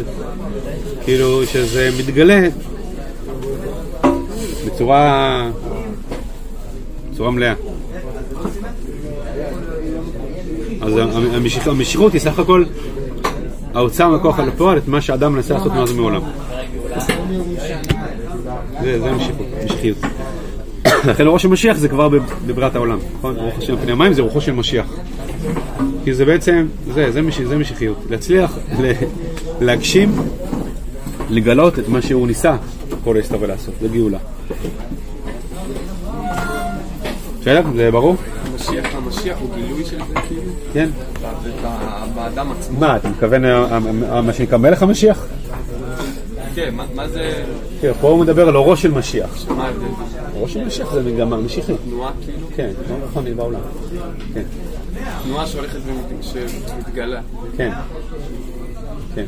כאילו 1.03 1.45
שזה 1.45 1.89
מתגלה 1.99 2.47
בצורה, 4.65 5.49
בצורה 7.11 7.31
מלאה. 7.31 7.53
אז 10.89 11.15
המשיכ, 11.33 11.67
המשיכות 11.67 12.13
היא 12.13 12.21
סך 12.21 12.39
הכל 12.39 12.63
ההוצאה 13.73 14.07
מהכוח 14.07 14.39
על 14.39 14.47
הפועל 14.47 14.77
את 14.77 14.87
מה 14.87 15.01
שאדם 15.01 15.33
מנסה 15.33 15.53
לעשות 15.53 15.73
מאז 15.73 15.91
ומעולם. 15.91 16.21
זה, 18.81 19.11
משיחיות. 19.65 19.97
לכן 20.85 21.23
ראש 21.27 21.45
המשיח 21.45 21.77
זה 21.77 21.87
כבר 21.87 22.09
בבריאת 22.47 22.75
העולם, 22.75 22.99
נכון? 23.17 23.35
רוח 23.35 23.53
השם 23.57 23.75
פני 23.77 23.91
המים 23.91 24.13
זה 24.13 24.21
רוחו 24.21 24.41
של 24.41 24.51
משיח. 24.51 24.85
כי 26.03 26.13
זה 26.13 26.25
בעצם, 26.25 26.67
זה, 26.93 27.11
זה, 27.11 27.21
משיח, 27.21 27.47
זה 27.47 27.57
משיחיות. 27.57 27.97
להצליח 28.09 28.57
להגשים, 29.61 30.11
לגלות 31.29 31.79
את 31.79 31.87
מה 31.87 32.01
שהוא 32.01 32.27
ניסה 32.27 32.55
כל 33.03 33.13
להסתבר 33.13 33.47
לעשות, 33.47 33.73
זה 33.81 33.87
גאולה. 33.87 34.17
בסדר? 37.41 37.61
זה 37.75 37.91
ברור? 37.91 38.15
המשיח, 38.69 38.95
המשיח 38.95 39.37
הוא 39.41 39.55
גילוי 39.55 39.85
של 39.85 39.97
זה 39.97 40.13
כאילו? 40.27 40.51
כן. 40.73 40.89
באדם 42.15 42.51
עצמו. 42.51 42.79
מה, 42.79 42.95
אתה 42.95 43.09
מתכוון 43.09 43.41
מה 44.25 44.33
שנקרא 44.33 44.57
מלך 44.57 44.83
המשיח? 44.83 45.25
כן, 46.55 46.75
מה 46.95 47.07
זה... 47.07 47.43
כן, 47.81 47.91
פה 48.01 48.09
הוא 48.09 48.19
מדבר 48.19 48.47
על 48.47 48.55
אורו 48.55 48.75
של 48.75 48.91
משיח. 48.91 49.45
מה 49.49 49.65
ההבדל? 49.65 49.85
אורו 50.35 50.47
של 50.47 50.65
משיח 50.65 50.93
זה 50.93 51.03
מגמה 51.03 51.37
משיחית. 51.37 51.75
תנועה 51.85 52.11
כאילו? 52.25 52.47
כן, 52.55 52.69
תנועה 52.85 53.01
רוחנית 53.01 53.35
בעולם. 53.35 53.59
כן. 54.33 54.43
תנועה 55.23 55.47
שהולכת 55.47 55.79
ומתגלה. 56.73 57.21
כן. 57.57 57.71
כן. 59.15 59.25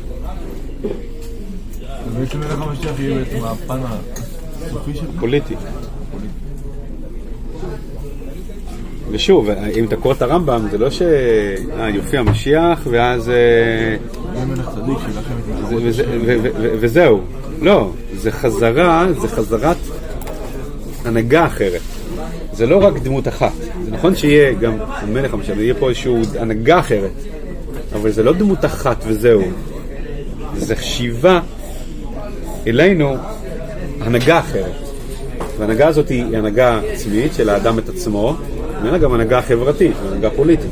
אז 2.06 2.14
בעצם 2.18 2.40
מלך 2.40 2.60
המשיח 2.60 3.00
יהיה 3.00 3.18
בעצם 3.18 3.44
הפן 3.44 3.80
הסופי 3.84 4.94
של 4.94 5.06
זה? 5.06 5.20
פוליטי. 5.20 5.54
ושוב, 9.12 9.48
אם 9.50 9.84
אתה 9.84 9.96
קורא 9.96 10.14
את 10.14 10.22
הרמב"ם, 10.22 10.66
זה 10.70 10.78
לא 10.78 10.90
ש... 10.90 11.02
אה, 11.02 11.90
יופיע 11.90 12.20
המשיח, 12.20 12.86
ואז... 12.90 13.28
אה, 13.28 13.96
וזהו. 16.80 17.20
לא, 17.60 17.90
זה 18.14 18.32
חזרה, 18.32 19.06
זה 19.20 19.28
חזרת 19.28 19.76
הנהגה 21.04 21.46
אחרת. 21.46 21.80
זה 22.52 22.66
לא 22.66 22.84
רק 22.84 22.98
דמות 23.02 23.28
אחת. 23.28 23.52
זה 23.84 23.90
נכון 23.90 24.16
שיהיה 24.16 24.52
גם 24.52 24.74
המלך 24.80 25.34
המשיח, 25.34 25.56
יהיה 25.58 25.74
פה 25.74 25.88
איזושהי 25.88 26.12
הנהגה 26.38 26.78
אחרת, 26.78 27.10
אבל 27.92 28.10
זה 28.10 28.22
לא 28.22 28.32
דמות 28.32 28.64
אחת 28.64 29.04
וזהו. 29.06 29.42
זה 30.56 30.76
שיבה 30.76 31.40
אלינו 32.66 33.14
הנהגה 34.00 34.38
אחרת. 34.38 34.72
וההנהגה 35.58 35.88
הזאת 35.88 36.08
היא 36.08 36.36
הנהגה 36.36 36.80
עצמית 36.92 37.34
של 37.34 37.48
האדם 37.48 37.78
את 37.78 37.88
עצמו, 37.88 38.36
ואין 38.82 38.92
לה 38.92 38.98
גם 38.98 39.12
הנהגה 39.12 39.42
חברתית, 39.42 39.96
הנהגה 40.08 40.30
פוליטית. 40.30 40.70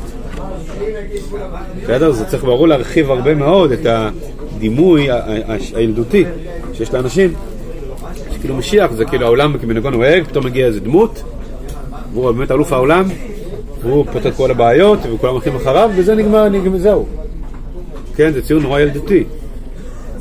בסדר? 1.83 2.11
זה 2.11 2.25
צריך 2.25 2.43
ברור 2.43 2.67
להרחיב 2.67 3.11
הרבה 3.11 3.35
מאוד 3.35 3.71
את 3.71 3.85
הדימוי 3.85 5.07
הילדותי 5.75 6.25
שיש 6.73 6.93
לאנשים. 6.93 7.33
שכאילו 8.35 8.55
משיח 8.55 8.91
זה 8.91 9.05
כאילו 9.05 9.25
העולם 9.25 9.57
כמנהגו 9.57 9.89
נוהג, 9.89 10.23
פתאום 10.23 10.45
מגיע 10.45 10.65
איזה 10.65 10.79
דמות, 10.79 11.23
והוא 12.13 12.31
באמת 12.31 12.51
אלוף 12.51 12.73
העולם, 12.73 13.05
והוא 13.81 14.05
פותר 14.11 14.29
את 14.29 14.35
כל 14.35 14.51
הבעיות, 14.51 14.99
וכולם 15.13 15.33
הולכים 15.33 15.55
אחריו, 15.55 15.91
וזה 15.95 16.15
נגמר, 16.15 16.49
נגמר, 16.49 16.77
זהו. 16.77 17.05
כן, 18.15 18.31
זה 18.33 18.41
ציור 18.41 18.61
נורא 18.61 18.79
ילדותי. 18.79 19.23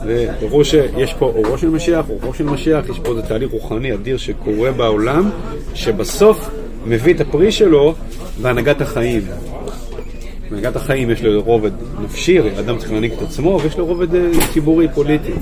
וברור 0.06 0.64
שיש 0.64 1.14
פה 1.14 1.32
אורו 1.36 1.58
של 1.58 1.68
משיח, 1.68 2.04
אורו 2.10 2.34
של 2.34 2.44
משיח, 2.44 2.88
יש 2.88 2.98
פה 2.98 3.10
איזה 3.10 3.22
תהליך 3.22 3.52
רוחני 3.52 3.94
אדיר 3.94 4.16
שקורה 4.16 4.72
בעולם, 4.72 5.30
שבסוף 5.74 6.50
מביא 6.86 7.14
את 7.14 7.20
הפרי 7.20 7.52
שלו 7.52 7.94
בהנהגת 8.42 8.80
החיים. 8.80 9.22
בהנהגת 10.50 10.76
החיים 10.76 11.10
יש 11.10 11.22
לו 11.22 11.42
רובד 11.42 11.70
נפשי, 12.02 12.38
אדם 12.58 12.78
צריך 12.78 12.92
להנהיג 12.92 13.12
את 13.12 13.22
עצמו, 13.22 13.60
ויש 13.62 13.78
לו 13.78 13.86
רובד 13.86 14.14
אה, 14.14 14.30
ציבורי, 14.52 14.88
פוליטי. 14.94 15.32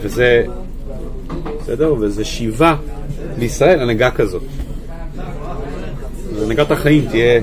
וזה, 0.00 0.44
בסדר? 1.60 1.94
וזה 2.00 2.24
שיבה 2.24 2.76
לישראל, 3.38 3.80
הנהגה 3.80 4.10
כזאת. 4.10 4.42
הנהגת 6.42 6.70
החיים 6.70 7.06
תהיה 7.10 7.40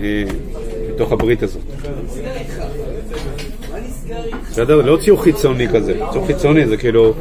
אה, 0.00 0.24
בתוך 0.94 1.12
הברית 1.12 1.42
הזאת. 1.42 1.62
בסדר? 4.50 4.82
לא 4.82 4.96
ציור 4.96 5.22
חיצוני 5.22 5.68
כזה. 5.68 6.00
ציור 6.12 6.26
חיצוני 6.26 6.66
זה 6.66 6.76
כאילו, 6.76 7.14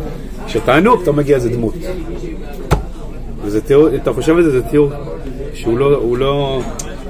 כשאתה 0.47 0.75
ענוק, 0.75 1.03
אתה 1.03 1.11
מגיע 1.11 1.35
איזה 1.35 1.49
דמות. 1.49 1.73
וזה 3.45 3.61
תיאור, 3.61 3.95
אתה 3.95 4.13
חושב 4.13 4.35
על 4.35 4.43
זה, 4.43 4.51
זה 4.51 4.61
תיאור 4.61 4.91
שהוא 5.53 5.77
לא, 5.77 5.95
הוא 5.95 6.17
לא, 6.17 6.61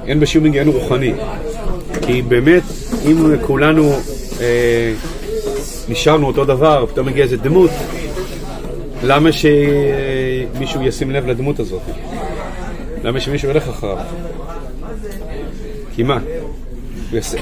אין 0.07 0.19
בשום 0.19 0.43
היגיון 0.43 0.67
רוחני. 0.67 1.13
כי 2.01 2.21
באמת, 2.21 2.63
אם 3.05 3.17
כולנו 3.41 3.91
אה, 4.41 4.93
נשארנו 5.89 6.27
אותו 6.27 6.45
דבר, 6.45 6.85
פתאום 6.85 7.07
מגיע 7.07 7.23
איזה 7.23 7.37
דמות, 7.37 7.71
למה 9.03 9.29
שמישהו 9.31 10.81
ישים 10.83 11.11
לב 11.11 11.27
לדמות 11.27 11.59
הזאת? 11.59 11.81
למה 13.03 13.19
שמישהו 13.19 13.49
ילך 13.49 13.69
אחריו? 13.69 13.97
כי 15.95 16.03
מה? 16.03 16.19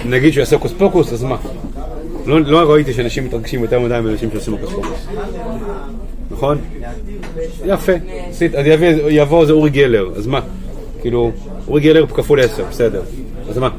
נגיד 0.05 0.33
שהוא 0.33 0.41
יעשה 0.41 0.55
הוקוס 0.55 0.73
פוקוס, 0.77 1.13
אז 1.13 1.23
מה? 1.23 1.37
לא, 2.25 2.41
לא 2.41 2.71
ראיתי 2.71 2.93
שאנשים 2.93 3.25
מתרגשים 3.25 3.63
יותר 3.63 3.79
מדי 3.79 3.99
מאנשים 4.03 4.31
שעושים 4.31 4.53
הוקוס 4.53 4.69
פוקוס. 4.69 5.07
נכון? 6.43 6.57
יפה. 7.65 7.91
יבוא, 9.09 9.41
איזה 9.41 9.53
אורי 9.53 9.69
גלר, 9.69 10.09
אז 10.15 10.27
מה? 10.27 10.41
כאילו, 11.01 11.31
אורי 11.67 11.81
גלר 11.81 12.07
כפול 12.07 12.39
עשר, 12.39 12.63
בסדר. 12.69 13.01
אז 13.49 13.57
מה? 13.57 13.69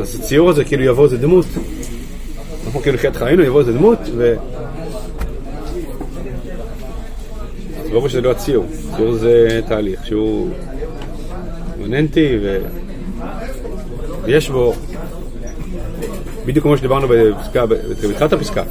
אז 0.00 0.20
הציור 0.20 0.50
הזה 0.50 0.64
כאילו 0.64 0.84
יבוא 0.84 1.04
איזה 1.04 1.18
דמות. 1.18 1.46
אנחנו 2.66 2.80
כאילו 2.80 2.98
חיית 2.98 3.16
חיינו, 3.16 3.42
יבוא 3.42 3.60
איזה 3.60 3.72
דמות, 3.72 3.98
ו... 4.16 4.34
אז 7.84 7.90
ברור 7.90 8.08
שזה 8.08 8.20
לא 8.20 8.30
הציור. 8.30 8.66
ציור 8.96 9.12
זה 9.14 9.60
תהליך 9.68 10.06
שהוא 10.06 10.50
אימננטי 11.80 12.38
ו... 12.42 12.58
ויש 14.24 14.50
בו, 14.50 14.74
בדיוק 16.46 16.62
כמו 16.62 16.76
שדיברנו 16.76 17.08
בתחילת 17.68 18.32
הפסקה, 18.32 18.62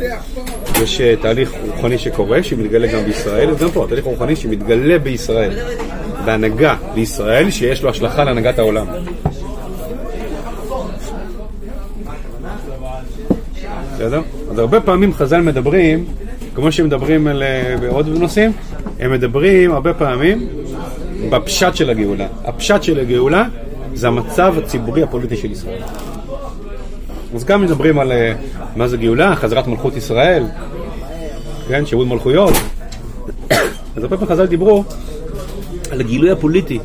יש 0.84 1.02
אה, 1.02 1.16
תהליך 1.22 1.52
רוחני 1.76 1.98
שקורה, 1.98 2.44
שמתגלה 2.44 2.88
גם 2.88 3.06
בישראל, 3.06 3.50
אז 3.50 3.58
גם 3.58 3.70
פה, 3.70 3.86
תהליך 3.90 4.06
רוחני 4.06 4.36
שמתגלה 4.36 5.00
בישראל, 5.00 5.52
בהנהגה 6.26 6.76
בישראל, 6.94 7.50
שיש 7.50 7.84
לו 7.84 7.90
השלכה 7.90 8.24
להנהגת 8.24 8.60
העולם. 8.60 8.88
בסדר? 13.94 14.22
אז 14.52 14.60
הרבה 14.60 14.82
פעמים 14.82 15.14
חז"ל 15.14 15.42
מדברים, 15.42 16.06
כמו 16.56 16.72
שמדברים 16.72 17.28
על 17.28 17.44
אה, 17.44 17.76
בעוד 17.82 18.08
נושאים, 18.08 18.52
הם 19.00 19.12
מדברים 19.12 19.72
הרבה 19.72 19.94
פעמים 19.94 20.48
בפשט 21.30 21.76
של 21.76 21.90
הגאולה. 21.90 22.28
הפשט 22.46 22.84
של 22.84 23.00
הגאולה 23.00 23.46
זה 23.94 24.08
המצב 24.08 24.56
הציבורי 24.58 25.04
הפוליטי 25.04 25.38
של 25.38 25.52
ישראל. 25.52 25.82
אז 27.36 27.44
גם 27.44 27.62
מדברים 27.62 28.00
על 28.00 28.12
אה, 28.12 28.34
מה 28.76 28.88
זה 28.88 28.98
גאולה, 28.98 29.36
חזרת 29.36 29.68
מלכות 29.68 29.98
ישראל, 29.98 30.44
כן, 31.68 31.86
שירות 31.86 32.08
מלכויות. 32.08 32.54
אז 33.96 34.04
הרבה 34.04 34.18
פעמים 34.18 34.28
חז"ל 34.28 34.46
דיברו 34.46 34.84
על 35.92 36.00
הגילוי 36.00 36.32
הפוליטי, 36.32 36.80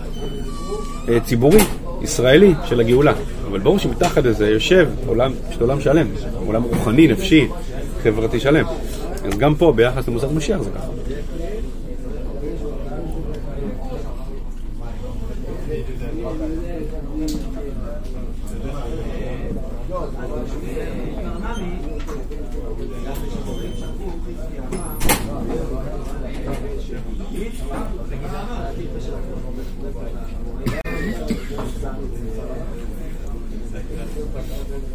אה, 1.08 1.20
ציבורי, 1.20 1.60
ישראלי, 2.02 2.54
של 2.64 2.80
הגאולה. 2.80 3.12
אבל 3.50 3.58
ברור 3.58 3.78
שמתחת 3.78 4.24
לזה 4.24 4.50
יושב 4.50 4.88
עולם, 5.06 5.32
יש 5.50 5.56
עולם 5.60 5.80
שלם, 5.80 6.06
עולם 6.46 6.62
רוחני, 6.62 7.06
נפשי, 7.06 7.48
חברתי 8.02 8.40
שלם. 8.40 8.64
אז 9.24 9.38
גם 9.38 9.54
פה, 9.54 9.72
ביחס 9.76 10.08
למושג 10.08 10.26
משיח 10.34 10.62
זה 10.62 10.70
ככה. 10.70 10.86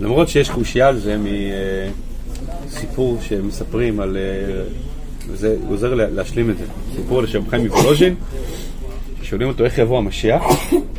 למרות 0.02 0.30
שיש 0.30 0.50
קושייה 0.50 0.88
על 0.88 1.00
זה 1.00 1.18
מסיפור 2.68 3.18
שמספרים 3.22 4.00
על... 4.00 4.18
אה, 4.18 4.64
וזה 5.28 5.56
עוזר 5.70 5.94
לה- 5.94 6.10
להשלים 6.10 6.50
את 6.50 6.58
זה. 6.58 6.64
סיפור 6.96 7.20
על 7.20 7.28
שם 7.28 7.50
חיים 7.50 7.68
מוולוז'ין, 7.68 8.16
ששואלים 9.22 9.48
אותו 9.48 9.66
איך 9.66 9.78
יבוא 9.78 9.98
המשיח. 9.98 10.42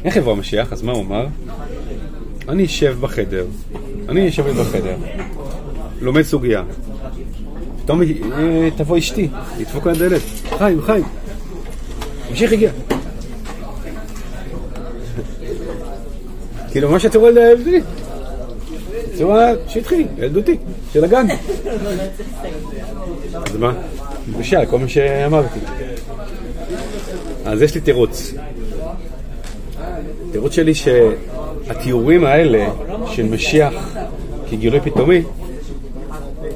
איך 0.05 0.17
יבוא 0.17 0.33
המשיח? 0.33 0.73
אז 0.73 0.83
מה 0.83 0.93
הוא 0.93 1.03
אמר? 1.03 1.27
אני 2.49 2.65
אשב 2.65 2.97
בחדר, 3.01 3.47
אני 4.09 4.29
אשב 4.29 4.43
בחדר, 4.61 4.97
לומד 6.01 6.23
סוגיה. 6.23 6.63
פתאום 7.85 8.03
אה, 8.03 8.69
תבוא 8.77 8.99
אשתי, 8.99 9.29
ידפוק 9.59 9.87
על 9.87 9.95
הדלת. 9.95 10.21
חיים, 10.59 10.83
חיים. 10.83 11.05
המשיח 12.31 12.53
הגיע. 12.53 12.71
כאילו, 16.73 16.91
מה 16.91 17.01
שאתה 17.01 17.19
רואה 17.19 17.31
להבדיל. 19.14 19.27
צורה 19.27 19.53
שטחי, 19.68 20.07
ילדותי, 20.18 20.57
של 20.92 21.05
הגן. 21.05 21.27
אז 23.35 23.57
מה? 23.57 23.72
בושה, 24.33 24.66
כל 24.66 24.79
מה 24.79 24.88
שאמרתי. 24.88 25.59
אז 27.44 27.62
יש 27.62 27.74
לי 27.74 27.81
תירוץ. 27.81 28.35
התירוץ 30.29 30.53
שלי 30.53 30.72
שהתיאורים 30.74 32.24
האלה 32.24 32.66
של 33.07 33.22
משיח 33.22 33.96
כגילוי 34.50 34.81
פתאומי, 34.81 35.22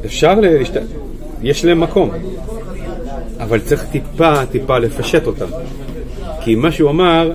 אפשר, 0.05 0.35
להשת... 0.41 0.81
יש 1.43 1.65
להם 1.65 1.81
מקום, 1.81 2.11
אבל 3.41 3.61
צריך 3.61 3.85
טיפה 3.91 4.47
טיפה 4.47 4.79
לפשט 4.79 5.27
אותם. 5.27 5.47
כי 6.41 6.55
מה 6.55 6.73
שהוא 6.73 6.91
אמר, 6.91 7.33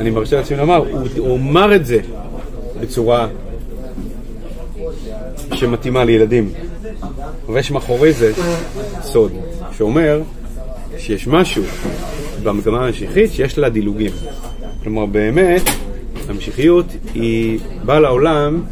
אני 0.00 0.10
מרשה 0.10 0.36
לעצמי 0.36 0.56
לומר, 0.56 0.76
הוא, 0.76 1.08
הוא 1.18 1.36
אמר 1.36 1.74
את 1.74 1.86
זה 1.86 1.98
בצורה 2.80 3.28
שמתאימה 5.56 6.04
לילדים. 6.04 6.50
ויש 7.48 7.70
מאחורי 7.70 8.12
זה 8.12 8.32
סוד, 9.02 9.32
שאומר 9.76 10.22
שיש 10.98 11.26
משהו 11.26 11.62
במגמה 12.42 12.86
המשיחית 12.86 13.32
שיש 13.32 13.58
לה 13.58 13.68
דילוגים. 13.68 14.10
כלומר, 14.82 15.06
באמת, 15.06 15.62
המשיחיות 16.28 16.86
היא 17.14 17.58
באה 17.84 18.00
לעולם, 18.00 18.62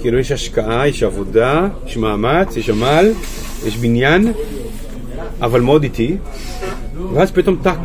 כאילו 0.00 0.18
יש 0.18 0.32
השקעה, 0.32 0.88
יש 0.88 1.02
עבודה, 1.02 1.68
יש 1.86 1.96
מאמץ, 1.96 2.56
יש 2.56 2.70
עמל, 2.70 3.12
יש 3.66 3.76
בניין, 3.76 4.32
אבל 5.40 5.60
מאוד 5.60 5.82
איטי, 5.82 6.16
ואז 7.14 7.30
פתאום 7.30 7.56
טאק, 7.62 7.78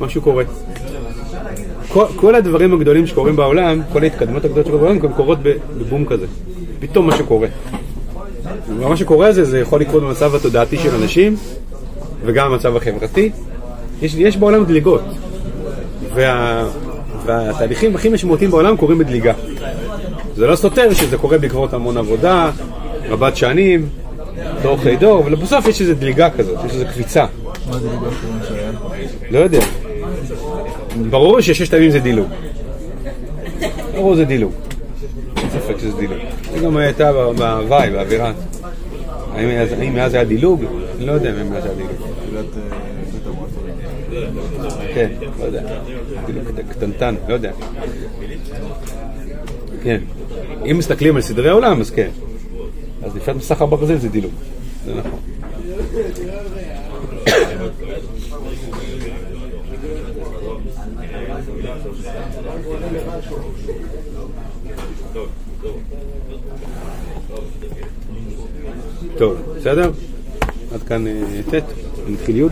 משהו 0.00 0.22
קורה. 0.22 0.44
כל, 1.88 2.04
כל 2.16 2.34
הדברים 2.34 2.74
הגדולים 2.74 3.06
שקורים 3.06 3.36
בעולם, 3.36 3.80
כל 3.92 4.02
ההתקדמות 4.02 4.44
הגדולות 4.44 4.66
שקורות 4.66 4.82
בעולם, 4.82 4.98
גם 4.98 5.12
קורות 5.12 5.38
בבום 5.78 6.04
כזה. 6.04 6.26
פתאום 6.80 7.08
משהו 7.08 7.26
קורה. 7.26 7.48
ומה 8.68 8.96
שקורה 8.96 9.32
זה, 9.32 9.44
זה 9.44 9.60
יכול 9.60 9.80
לקרות 9.80 10.02
במצב 10.02 10.34
התודעתי 10.34 10.78
של 10.78 10.94
אנשים, 10.94 11.36
וגם 12.24 12.50
במצב 12.50 12.76
החברתי. 12.76 13.30
יש, 14.02 14.14
יש 14.14 14.36
בעולם 14.36 14.64
דליגות. 14.64 15.02
וה, 16.14 16.64
והתהליכים 17.26 17.94
הכי 17.94 18.08
משמעותיים 18.08 18.50
בעולם 18.50 18.76
קורים 18.76 18.98
בדליגה. 18.98 19.32
זה 20.36 20.46
לא 20.46 20.56
סותר 20.56 20.94
שזה 20.94 21.16
קורה 21.16 21.38
בעקבות 21.38 21.74
המון 21.74 21.96
עבודה, 21.96 22.50
רבת 23.08 23.36
שנים, 23.36 23.88
דור 24.62 24.74
אחרי 24.74 24.96
דור, 24.96 25.20
אבל 25.22 25.34
בסוף 25.34 25.66
יש 25.66 25.80
איזו 25.80 25.94
דליגה 25.94 26.30
כזאת, 26.30 26.58
יש 26.66 26.72
איזו 26.72 26.84
קפיצה. 26.86 27.24
מה? 27.70 27.78
לא 29.30 29.38
יודע. 29.38 29.60
ברור 31.10 31.40
שששת 31.40 31.74
הימים 31.74 31.90
זה 31.90 31.98
דילוג. 31.98 32.28
ברור 33.94 34.16
זה 34.16 34.24
דילוג. 34.24 34.52
אין 35.52 35.62
ספק 35.62 35.78
שזה 35.78 35.96
דילוג. 35.96 36.18
זה 36.52 36.58
גם 36.64 36.76
הייתה 36.76 37.12
בהוואי, 37.12 37.90
באווירה. 37.90 38.32
האם 39.34 39.94
מאז 39.94 40.14
היה 40.14 40.24
דילוג? 40.24 40.64
אני 40.98 41.06
לא 41.06 41.12
יודע 41.12 41.30
אם 41.42 41.50
מאז 41.52 41.64
היה 41.64 41.74
דילוג. 41.74 41.92
אה. 42.36 42.42
כן, 44.94 45.08
לא 45.38 45.44
יודע. 45.44 45.62
קט- 46.26 46.70
קטנטן, 46.70 47.14
לא 47.28 47.34
יודע. 47.34 47.52
כן. 49.82 50.00
אם 50.70 50.78
מסתכלים 50.78 51.16
על 51.16 51.22
סדרי 51.22 51.50
עולם, 51.50 51.80
אז 51.80 51.90
כן. 51.90 52.08
אז 53.02 53.16
נפילת 53.16 53.36
מסך 53.36 53.62
הברזל 53.62 53.96
זה 53.96 54.08
דילוג. 54.08 54.32
זה 54.86 54.94
נכון. 54.94 55.20
טוב, 69.18 69.36
בסדר? 69.56 69.90
עד 70.74 70.82
כאן 70.82 71.06
אה, 71.06 71.12
ט', 71.50 71.62
נתחיל 72.08 72.36
י'. 72.36 72.44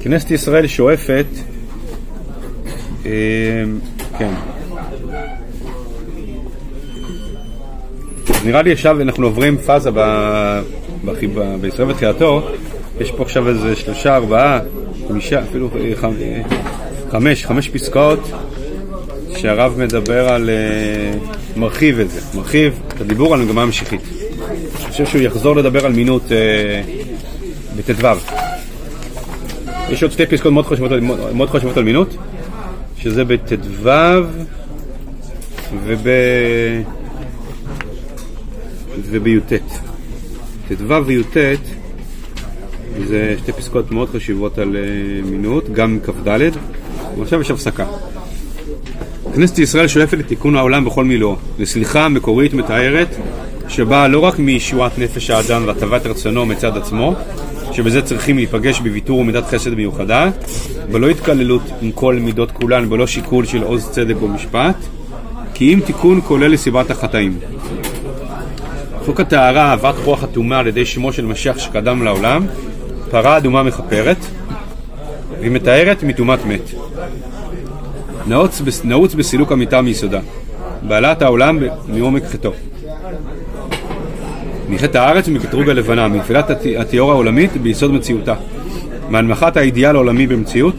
כנסת 0.00 0.30
ישראל 0.30 0.66
שואפת, 0.66 1.26
אה, 3.06 3.10
כן. 4.18 4.30
נראה 8.44 8.62
לי 8.62 8.72
עכשיו 8.72 9.00
אנחנו 9.00 9.26
עוברים 9.26 9.58
פאזה 9.58 9.90
בישראל 11.60 11.88
בתחילתו, 11.88 12.48
יש 13.00 13.10
פה 13.10 13.22
עכשיו 13.22 13.48
איזה 13.48 13.76
שלושה, 13.76 14.16
ארבעה, 14.16 14.60
חמישה, 15.08 15.42
אפילו 15.42 15.70
אה, 15.76 15.92
חמש, 17.10 17.46
חמש 17.46 17.68
פסקאות 17.68 18.20
שהרב 19.40 19.78
מדבר 19.78 20.28
על, 20.28 20.50
אה, 20.50 21.18
מרחיב 21.56 22.00
את 22.00 22.10
זה, 22.10 22.20
מרחיב 22.34 22.80
את 22.88 23.00
הדיבור 23.00 23.34
על 23.34 23.44
מגמה 23.44 23.66
משיחית. 23.66 24.00
אני 24.50 24.90
חושב 24.90 25.06
שהוא 25.06 25.20
יחזור 25.20 25.56
לדבר 25.56 25.86
על 25.86 25.92
מינות 25.92 26.32
אה, 26.32 26.82
בט"ו. 27.76 28.08
יש 29.90 30.02
עוד 30.02 30.12
שתי 30.12 30.26
פסקאות 30.26 30.52
מאוד 30.52 30.66
חשובות, 30.66 30.90
מאוד 31.34 31.50
חשובות 31.50 31.76
על 31.76 31.84
מינות, 31.84 32.16
שזה 32.98 33.24
בט"ו 33.24 33.90
וב... 35.84 36.06
ובי"ט. 39.10 39.52
ט"ו 40.68 41.06
וי"ט 41.06 41.36
זה 43.06 43.34
שתי 43.38 43.52
פסקאות 43.52 43.90
מאוד 43.90 44.08
חשובות 44.08 44.58
על 44.58 44.76
אה, 44.76 45.30
מינות, 45.30 45.72
גם 45.72 45.98
כ"ד, 46.04 46.40
ועכשיו 47.18 47.40
יש 47.40 47.50
הפסקה. 47.50 47.86
כנסת 49.34 49.58
ישראל 49.58 49.88
שואפת 49.88 50.18
לתיקון 50.18 50.56
העולם 50.56 50.84
בכל 50.84 51.04
מילואו, 51.04 51.36
לסליחה 51.58 52.08
מקורית 52.08 52.54
מתארת, 52.54 53.08
שבאה 53.68 54.08
לא 54.08 54.18
רק 54.18 54.38
מישועת 54.38 54.98
נפש 54.98 55.30
האדם 55.30 55.62
והטבת 55.66 56.06
רצונו 56.06 56.46
מצד 56.46 56.76
עצמו, 56.76 57.14
שבזה 57.72 58.02
צריכים 58.02 58.36
להיפגש 58.36 58.80
בוויתור 58.80 59.18
ומידת 59.18 59.44
חסד 59.46 59.74
מיוחדה, 59.74 60.30
ולא 60.92 61.08
התקללות 61.08 61.62
עם 61.82 61.92
כל 61.92 62.14
מידות 62.14 62.50
כולן, 62.50 62.92
ולא 62.92 63.06
שיקול 63.06 63.44
של 63.44 63.62
עוז 63.62 63.88
צדק 63.90 64.22
ומשפט, 64.22 64.76
כי 65.54 65.74
אם 65.74 65.80
תיקון 65.86 66.20
כולל 66.20 66.52
לסיבת 66.52 66.90
החטאים. 66.90 67.38
חוק 69.04 69.20
הטהרה, 69.20 69.70
אהבת 69.70 69.94
רוח 70.04 70.24
הטומאה 70.24 70.58
על 70.58 70.66
ידי 70.66 70.86
שמו 70.86 71.12
של 71.12 71.26
משיח 71.26 71.58
שקדם 71.58 72.02
לעולם, 72.02 72.46
פרה 73.10 73.36
אדומה 73.36 73.62
מכפרת, 73.62 74.16
והיא 75.40 75.50
מתארת 75.50 76.02
מטומאת 76.02 76.44
מת. 76.44 76.70
נעוץ, 78.26 78.62
נעוץ 78.84 79.14
בסילוק 79.14 79.52
המיטה 79.52 79.82
מיסודה, 79.82 80.20
בעלת 80.82 81.22
העולם 81.22 81.58
מעומק 81.88 82.24
חטאו. 82.24 82.50
מחטא 84.68 84.98
הארץ 84.98 85.28
ומקטרוג 85.28 85.68
הלבנה, 85.68 86.08
מנפילת 86.08 86.50
הטהור 86.78 87.10
העולמית 87.10 87.56
ביסוד 87.56 87.92
מציאותה, 87.92 88.34
מהנמכת 89.08 89.56
האידיאל 89.56 89.94
העולמי 89.96 90.26
במציאות, 90.26 90.74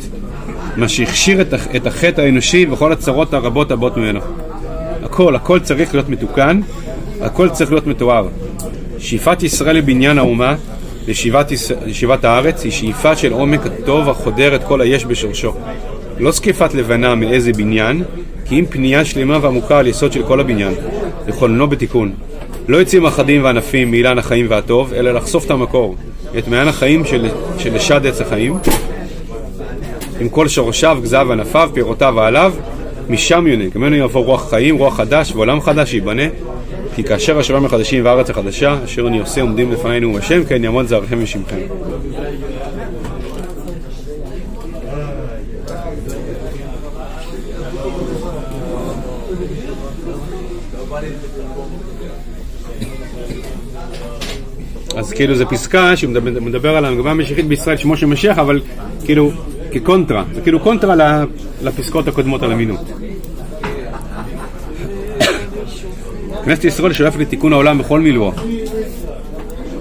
מה 0.78 0.88
שהכשיר 0.88 1.42
את, 1.42 1.54
את 1.76 1.88
החטא 1.88 2.22
האנושי 2.22 2.66
וכל 2.72 2.92
הצרות 2.92 3.34
הרבות 3.34 3.72
הבאות 3.72 3.98
ממנו. 3.98 4.20
הכל, 5.04 5.36
הכל 5.36 5.60
צריך 5.60 5.94
להיות 5.94 6.10
מתוקן, 6.10 6.62
הכל 7.22 7.50
צריך 7.50 7.72
להיות 7.72 7.88
מתואר. 7.88 8.28
שאיפת 8.98 9.44
ישראל 9.44 9.76
לבניין 9.76 10.18
האומה, 10.18 10.56
לשיבת, 11.08 11.52
לשיבת 11.86 12.24
הארץ, 12.24 12.64
היא 12.64 12.72
שאיפה 12.72 13.16
של 13.16 13.34
עומק 13.34 13.66
הטוב 13.66 14.10
החודר 14.10 14.56
את 14.56 14.64
כל 14.64 14.82
היש 14.82 15.06
בשורשו. 15.06 15.54
לא 16.22 16.32
זקיפת 16.32 16.74
לבנה 16.74 17.16
מאיזה 17.16 17.54
בניין, 17.54 18.04
כי 18.46 18.60
אם 18.60 18.66
פנייה 18.70 19.06
שלמה 19.06 19.38
ועמוקה 19.42 19.80
על 19.80 19.88
יסוד 19.88 20.14
של 20.14 20.24
כל 20.24 20.40
הבניין, 20.40 20.74
לכוננו 21.28 21.68
בתיקון. 21.68 22.12
לא 22.68 22.82
עצים 22.82 23.06
אחדים 23.06 23.44
וענפים 23.44 23.92
מאילן 23.92 24.18
החיים 24.18 24.46
והטוב, 24.50 24.94
אלא 24.94 25.12
לחשוף 25.12 25.46
את 25.46 25.52
המקור, 25.52 25.96
את 26.38 26.48
מעיין 26.48 26.68
החיים 26.68 27.06
של, 27.06 27.30
של 27.58 27.76
לשד 27.76 28.06
עץ 28.06 28.22
החיים, 28.22 28.54
עם 30.20 30.30
כל 30.30 30.48
שורשיו, 30.48 31.00
גזיו 31.02 31.32
ענפיו, 31.32 31.70
פירותיו 31.74 32.14
ועליו, 32.18 32.54
משם 33.10 33.48
יונק, 33.48 33.76
ממנו 33.76 33.96
יבוא 33.96 34.26
רוח 34.26 34.50
חיים, 34.50 34.78
רוח 34.78 34.98
חדש 34.98 35.32
ועולם 35.32 35.62
חדש 35.62 35.94
ייבנה, 35.94 36.24
כי 36.96 37.04
כאשר 37.04 37.40
השמיים 37.40 37.66
החדשים 37.66 38.06
והארץ 38.06 38.30
החדשה, 38.30 38.76
אשר 38.86 39.08
אני 39.08 39.20
עושה 39.20 39.42
עומדים 39.42 39.72
לפנינו 39.72 40.18
השם, 40.18 40.44
כן 40.44 40.64
יעמוד 40.64 40.88
זרעכם 40.88 41.20
ושמכם. 41.22 41.58
אז 55.02 55.12
כאילו 55.14 55.36
זו 55.36 55.50
פסקה 55.50 55.98
שהוא 55.98 56.12
מדבר, 56.12 56.40
מדבר 56.42 56.78
על 56.78 56.86
המגמה 56.86 57.12
המשיחית 57.12 57.48
בישראל 57.48 57.78
שמו 57.78 57.98
של 57.98 58.06
משיח, 58.06 58.38
אבל 58.38 58.62
כאילו 59.06 59.32
כקונטרה, 59.72 60.24
זה 60.34 60.42
כאילו 60.42 60.60
קונטרה 60.60 61.24
לפסקאות 61.62 62.08
הקודמות 62.08 62.44
על 62.44 62.52
אמינות. 62.52 62.80
כנסת 66.46 66.64
ישראל 66.64 66.94
שואפת 66.94 67.20
לתיקון 67.20 67.54
העולם 67.54 67.78
בכל 67.78 68.00
מילואו. 68.00 68.32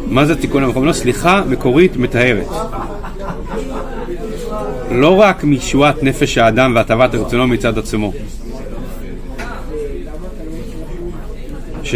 מה 0.06 0.24
זה 0.26 0.36
תיקון 0.36 0.62
העולם 0.62 0.78
מילואו? 0.78 0.94
סליחה 0.94 1.42
מקורית 1.48 1.96
מטהרת. 1.96 2.48
לא 4.90 5.20
רק 5.20 5.44
מישועת 5.44 6.02
נפש 6.02 6.38
האדם 6.38 6.72
והטבת 6.76 7.14
רצונו 7.14 7.46
מצד 7.46 7.78
עצמו. 7.78 8.12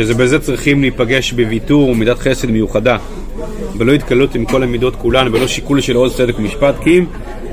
שבזה 0.03 0.39
צריכים 0.39 0.81
להיפגש 0.81 1.33
בוויתור 1.33 1.89
ומידת 1.89 2.19
חסד 2.19 2.51
מיוחדה, 2.51 2.97
ולא 3.79 3.93
התקלות 3.93 4.35
עם 4.35 4.45
כל 4.45 4.63
המידות 4.63 4.97
כולן, 4.97 5.29
ולא 5.33 5.47
שיקול 5.47 5.81
של 5.81 5.97
עוז 5.97 6.17
צדק 6.17 6.39
ומשפט, 6.39 6.75
כי 6.83 6.99
אם 6.99 7.05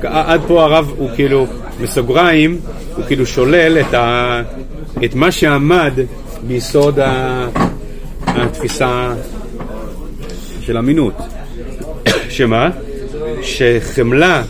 עד 0.02 0.40
פה 0.46 0.64
הרב 0.64 0.92
הוא 0.96 1.10
כאילו, 1.16 1.46
בסוגריים, 1.82 2.58
הוא 2.96 3.04
כאילו 3.06 3.26
שולל 3.26 3.78
את, 3.80 3.94
ה, 3.94 4.42
את 5.04 5.14
מה 5.14 5.30
שעמד 5.30 5.92
ביסוד 6.46 6.98
ה, 6.98 7.46
התפיסה 8.26 9.14
של 10.60 10.78
אמינות. 10.78 11.14
שמה? 12.36 12.70
שחמלה, 13.42 14.42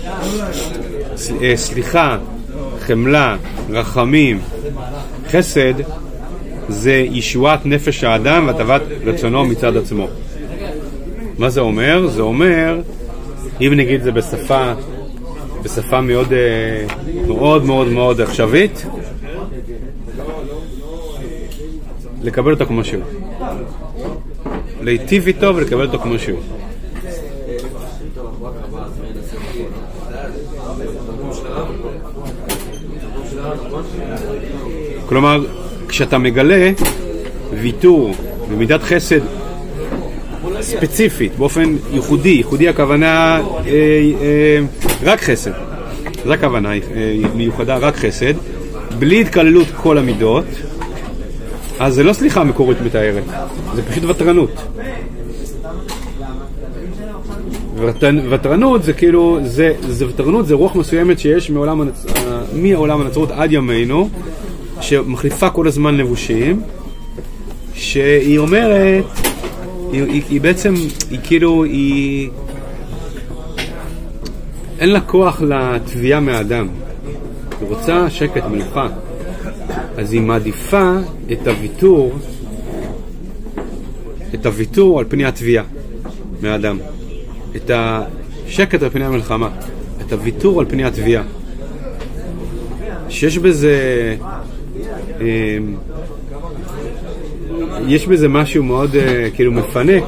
אה, 1.43 1.53
סליחה, 1.57 2.19
חמלה, 2.81 3.37
רחמים, 3.71 4.41
חסד, 5.31 5.75
זה 6.73 6.93
ישועת 6.93 7.67
נפש 7.67 8.05
האדם 8.05 8.45
והטבת 8.47 8.83
רצונו 9.05 9.45
מצד 9.45 9.77
עצמו. 9.77 10.09
מה 11.39 11.51
זה 11.51 11.61
אומר? 11.61 12.07
זה 12.07 12.23
אומר, 12.23 12.81
אם 13.61 13.73
נגיד 13.77 14.03
זה 14.03 14.13
בשפה, 14.13 14.73
בשפה 15.63 16.01
מאוד 16.01 16.33
אה, 16.33 16.87
מאוד 17.27 17.65
מאוד 17.65 17.89
מאוד 17.89 18.21
עכשווית, 18.21 18.87
לקבל 22.23 22.53
אותו 22.53 22.67
כמו 22.67 22.85
שהוא. 22.85 23.03
להיטיב 24.81 25.27
איתו 25.27 25.57
ולקבל 25.57 25.87
אותו 25.87 25.99
כמו 25.99 26.19
שהוא. 26.19 26.39
כלומר, 35.07 35.62
כשאתה 35.93 36.19
מגלה 36.19 36.71
ויתור 37.61 38.15
ומידת 38.51 38.83
חסד 38.83 39.21
ספציפית, 40.61 41.33
באופן 41.39 41.77
ייחודי, 41.93 42.29
ייחודי 42.29 42.69
הכוונה 42.69 43.41
אה, 43.67 43.73
אה, 44.21 44.59
רק 45.03 45.21
חסד, 45.21 45.51
זו 46.25 46.33
הכוונה 46.33 46.73
אה, 46.73 46.79
מיוחדה, 47.35 47.77
רק 47.77 47.97
חסד, 47.97 48.35
בלי 48.99 49.21
התקללות 49.21 49.67
כל 49.77 49.99
המידות, 49.99 50.45
אז 51.79 51.95
זה 51.95 52.03
לא 52.03 52.13
סליחה 52.13 52.45
מקורית 52.45 52.81
מתארת, 52.81 53.25
זה 53.75 53.83
פשוט 53.83 54.05
ותרנות. 54.05 54.63
ותרנ- 57.79 58.27
ותרנות 58.31 58.83
זה 58.83 58.93
כאילו, 58.93 59.39
זה, 59.45 59.73
זה 59.89 60.09
ותרנות 60.09 60.47
זה 60.47 60.55
רוח 60.55 60.77
מסוימת 60.77 61.19
שיש 61.19 61.51
מעולם 61.51 61.81
הנצ... 61.81 62.07
אה, 62.07 62.41
מעולם 62.55 63.01
הנצרות 63.01 63.31
עד 63.31 63.53
ימינו, 63.53 64.09
שמחליפה 64.83 65.51
כל 65.51 65.69
הזמן 65.69 65.97
לבושים, 65.97 66.63
שהיא 67.75 68.39
אומרת, 68.39 69.05
היא, 69.93 70.03
היא, 70.03 70.23
היא 70.29 70.41
בעצם, 70.41 70.75
היא 71.11 71.19
כאילו, 71.25 71.65
היא... 71.65 72.31
אין 74.79 74.89
לה 74.89 75.01
כוח 75.01 75.43
לתביעה 75.43 76.21
מהאדם. 76.21 76.69
היא 77.61 77.69
רוצה 77.69 78.11
שקט, 78.11 78.45
מנוחה. 78.45 78.89
אז 79.97 80.13
היא 80.13 80.21
מעדיפה 80.21 80.93
את 81.33 81.47
הוויתור, 81.47 82.13
את 84.35 84.47
הוויתור 84.47 84.99
על 84.99 85.05
פני 85.09 85.25
התביעה 85.25 85.65
מהאדם. 86.41 86.79
את 87.57 87.71
השקט 87.75 88.83
על 88.83 88.91
פני 88.91 89.05
המלחמה. 89.05 89.49
את 90.07 90.13
הוויתור 90.13 90.61
על 90.61 90.67
פני 90.69 90.85
התביעה. 90.85 91.23
שיש 93.09 93.39
בזה... 93.39 93.77
אמ, 95.21 95.75
יש 97.89 98.07
בזה 98.07 98.29
משהו 98.29 98.65
מאוד 98.65 98.97
אה, 98.97 99.29
כאילו 99.35 99.53
מפנק, 99.53 100.05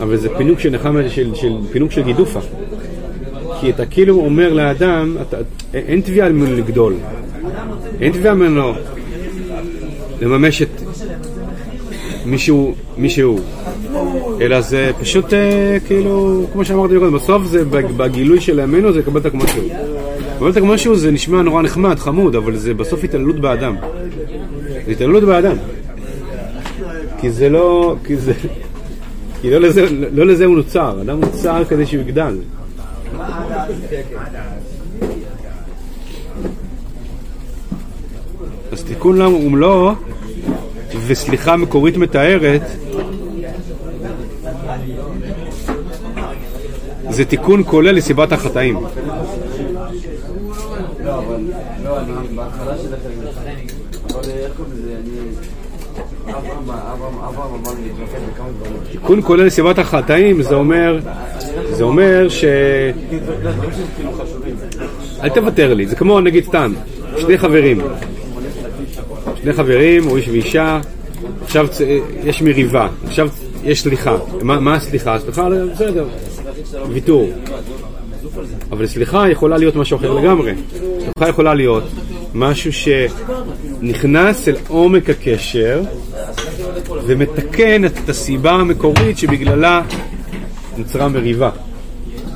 אבל 0.00 0.16
זה 0.16 0.28
פינוק 0.36 0.60
של 0.60 0.70
נחמה, 0.70 1.08
של, 1.08 1.34
של, 1.34 1.56
פינוק 1.72 1.92
של 1.92 2.02
גידופה. 2.02 2.40
כי 3.60 3.70
אתה 3.70 3.86
כאילו 3.86 4.16
אומר 4.20 4.52
לאדם, 4.52 5.16
אתה, 5.22 5.36
אין 5.74 6.00
תביעה 6.00 6.28
ממנו 6.28 6.56
לגדול. 6.56 6.94
אין 8.00 8.12
תביעה 8.12 8.34
ממנו 8.34 8.72
לממש 10.20 10.62
את 10.62 10.80
מישהו, 12.26 12.74
מישהו. 12.96 13.38
אלא 14.40 14.60
זה 14.60 14.90
פשוט 15.00 15.32
אה, 15.32 15.76
כאילו, 15.86 16.46
כמו 16.52 16.64
שאמרתי 16.64 16.94
קודם, 16.98 17.12
בסוף 17.12 17.44
זה 17.44 17.64
בגילוי 17.96 18.40
של 18.40 18.58
ימינו 18.58 18.92
זה 18.92 18.98
לקבל 18.98 19.20
את 19.20 19.26
כמו 19.30 19.48
שהוא. 19.48 19.95
כמו 20.38 20.78
שהוא 20.78 20.96
זה 20.96 21.10
נשמע 21.10 21.42
נורא 21.42 21.62
נחמד, 21.62 21.98
חמוד, 21.98 22.36
אבל 22.36 22.56
זה 22.56 22.74
בסוף 22.74 23.04
התעללות 23.04 23.40
באדם. 23.40 23.76
זה 24.86 24.92
התעללות 24.92 25.22
באדם. 25.22 25.56
כי 27.20 27.30
זה 27.30 27.48
לא, 27.48 27.96
כי 28.04 28.16
זה, 28.16 28.32
כי 29.40 29.50
לא 29.50 29.60
לזה, 29.60 29.86
לא 30.12 30.26
לזה 30.26 30.44
הוא 30.44 30.56
נוצר, 30.56 31.02
אדם 31.02 31.20
נוצר 31.20 31.64
כדי 31.64 31.86
שהוא 31.86 32.00
יגדל. 32.00 32.38
אז 38.72 38.84
תיקון 38.84 39.16
לעם 39.16 39.34
ומלואו 39.34 39.92
וסליחה 41.06 41.56
מקורית 41.56 41.96
מתארת 41.96 42.62
זה 47.10 47.24
תיקון 47.24 47.62
כולל 47.66 47.94
לסיבת 47.94 48.32
החטאים. 48.32 48.78
לא, 52.08 52.14
לא, 52.14 52.20
בהתחלה 52.34 52.78
של 52.78 52.94
החיים, 53.28 53.66
אבל 54.14 54.30
איך 54.30 54.52
קוראים 54.56 54.74
לזה. 54.74 54.96
תיקון 58.90 59.20
כולל 59.22 59.44
לסיבת 59.44 59.78
החטאים 59.78 60.42
זה 60.42 60.54
אומר, 60.54 60.98
זה 61.70 61.84
אומר 61.84 62.28
ש... 62.28 62.44
אל 65.22 65.28
תוותר 65.28 65.74
לי, 65.74 65.86
זה 65.86 65.96
כמו 65.96 66.20
נגיד 66.20 66.44
סתם, 66.44 66.72
שני 67.18 67.38
חברים, 67.38 67.80
שני 69.42 69.52
חברים, 69.52 70.06
או 70.06 70.16
איש 70.16 70.28
ואישה, 70.28 70.80
עכשיו 71.42 71.66
יש 72.24 72.42
מריבה, 72.42 72.88
עכשיו 73.06 73.28
יש 73.64 73.82
סליחה. 73.82 74.16
מה, 74.42 74.74
הסליחה? 74.74 75.18
סליחה, 75.18 75.48
בסדר, 75.72 76.04
ויתור. 76.88 77.30
אבל 78.72 78.86
סליחה 78.86 79.30
יכולה 79.30 79.58
להיות 79.58 79.76
משהו 79.76 79.96
אחר 79.96 80.14
לגמרי. 80.14 80.52
סליחה 81.16 81.30
יכולה 81.30 81.54
להיות 81.54 81.84
משהו 82.34 82.70
שנכנס 82.72 84.48
אל 84.48 84.56
עומק 84.68 85.10
הקשר 85.10 85.82
ומתקן 87.06 87.84
את 87.84 88.08
הסיבה 88.08 88.52
המקורית 88.52 89.18
שבגללה 89.18 89.82
נוצרה 90.76 91.08
מריבה. 91.08 91.50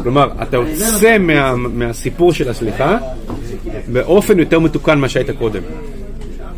כלומר, 0.03 0.29
אתה 0.43 0.57
יוצא 0.57 1.19
מה, 1.19 1.57
מהסיפור 1.57 2.33
של 2.33 2.49
הסליחה 2.49 2.99
באופן 3.93 4.39
יותר 4.39 4.59
מתוקן 4.59 4.99
ממה 4.99 5.09
שהיית 5.09 5.31
קודם. 5.31 5.63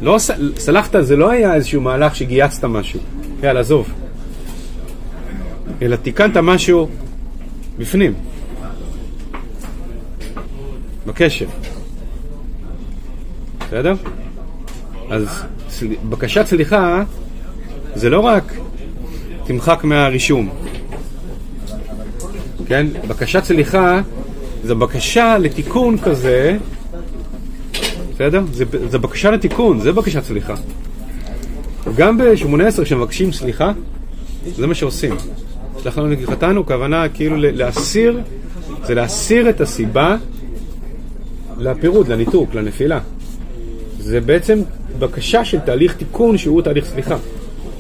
לא, 0.03 0.19
סלחת 0.57 0.95
זה 1.01 1.17
לא 1.17 1.31
היה 1.31 1.55
איזשהו 1.55 1.81
מהלך 1.81 2.17
שגייסת 2.17 2.65
משהו, 2.65 3.01
יאללה, 3.43 3.61
עזוב. 3.61 3.89
אלא 5.83 5.97
תיקנת 5.97 6.37
משהו 6.37 6.89
בפנים, 7.79 8.15
בקשר. 11.07 11.47
בסדר? 13.73 13.95
אז 15.11 15.43
בקשת 16.09 16.47
סליחה 16.47 17.03
זה 17.95 18.11
לא 18.11 18.21
רק 18.21 18.55
תמחק 19.45 19.85
מהרישום, 19.85 20.49
כן? 22.67 22.87
בקשת 23.09 23.45
סליחה 23.45 24.01
זה 24.65 24.75
בקשה 24.75 25.39
לתיקון 25.39 25.99
כזה, 25.99 26.59
בסדר? 28.15 28.43
זה, 28.53 28.65
זה 28.91 28.99
בקשה 28.99 29.31
לתיקון, 29.31 29.81
זה 29.81 29.93
בקשת 29.93 30.25
סליחה. 30.25 30.55
גם 31.97 32.19
ב-18 32.19 32.85
כשמבקשים 32.85 33.33
סליחה, 33.33 33.73
זה 34.57 34.67
מה 34.67 34.75
שעושים. 34.75 35.15
סלח 35.83 35.99
לנו 35.99 36.09
נגיחתנו, 36.09 36.67
כוונה 36.67 37.09
כאילו 37.09 37.37
להסיר, 37.39 38.21
זה 38.85 38.95
להסיר 38.95 39.51
את 39.51 39.61
הסיבה 39.61 40.17
לפירוד, 41.59 42.09
לניתוק, 42.09 42.55
לנפילה. 42.55 43.01
זה 44.03 44.21
בעצם 44.21 44.63
בקשה 44.99 45.45
של 45.45 45.61
תהליך 45.61 45.97
תיקון 45.97 46.39
שהוא 46.39 46.63
תהליך 46.63 46.85
סליחה. 46.85 47.17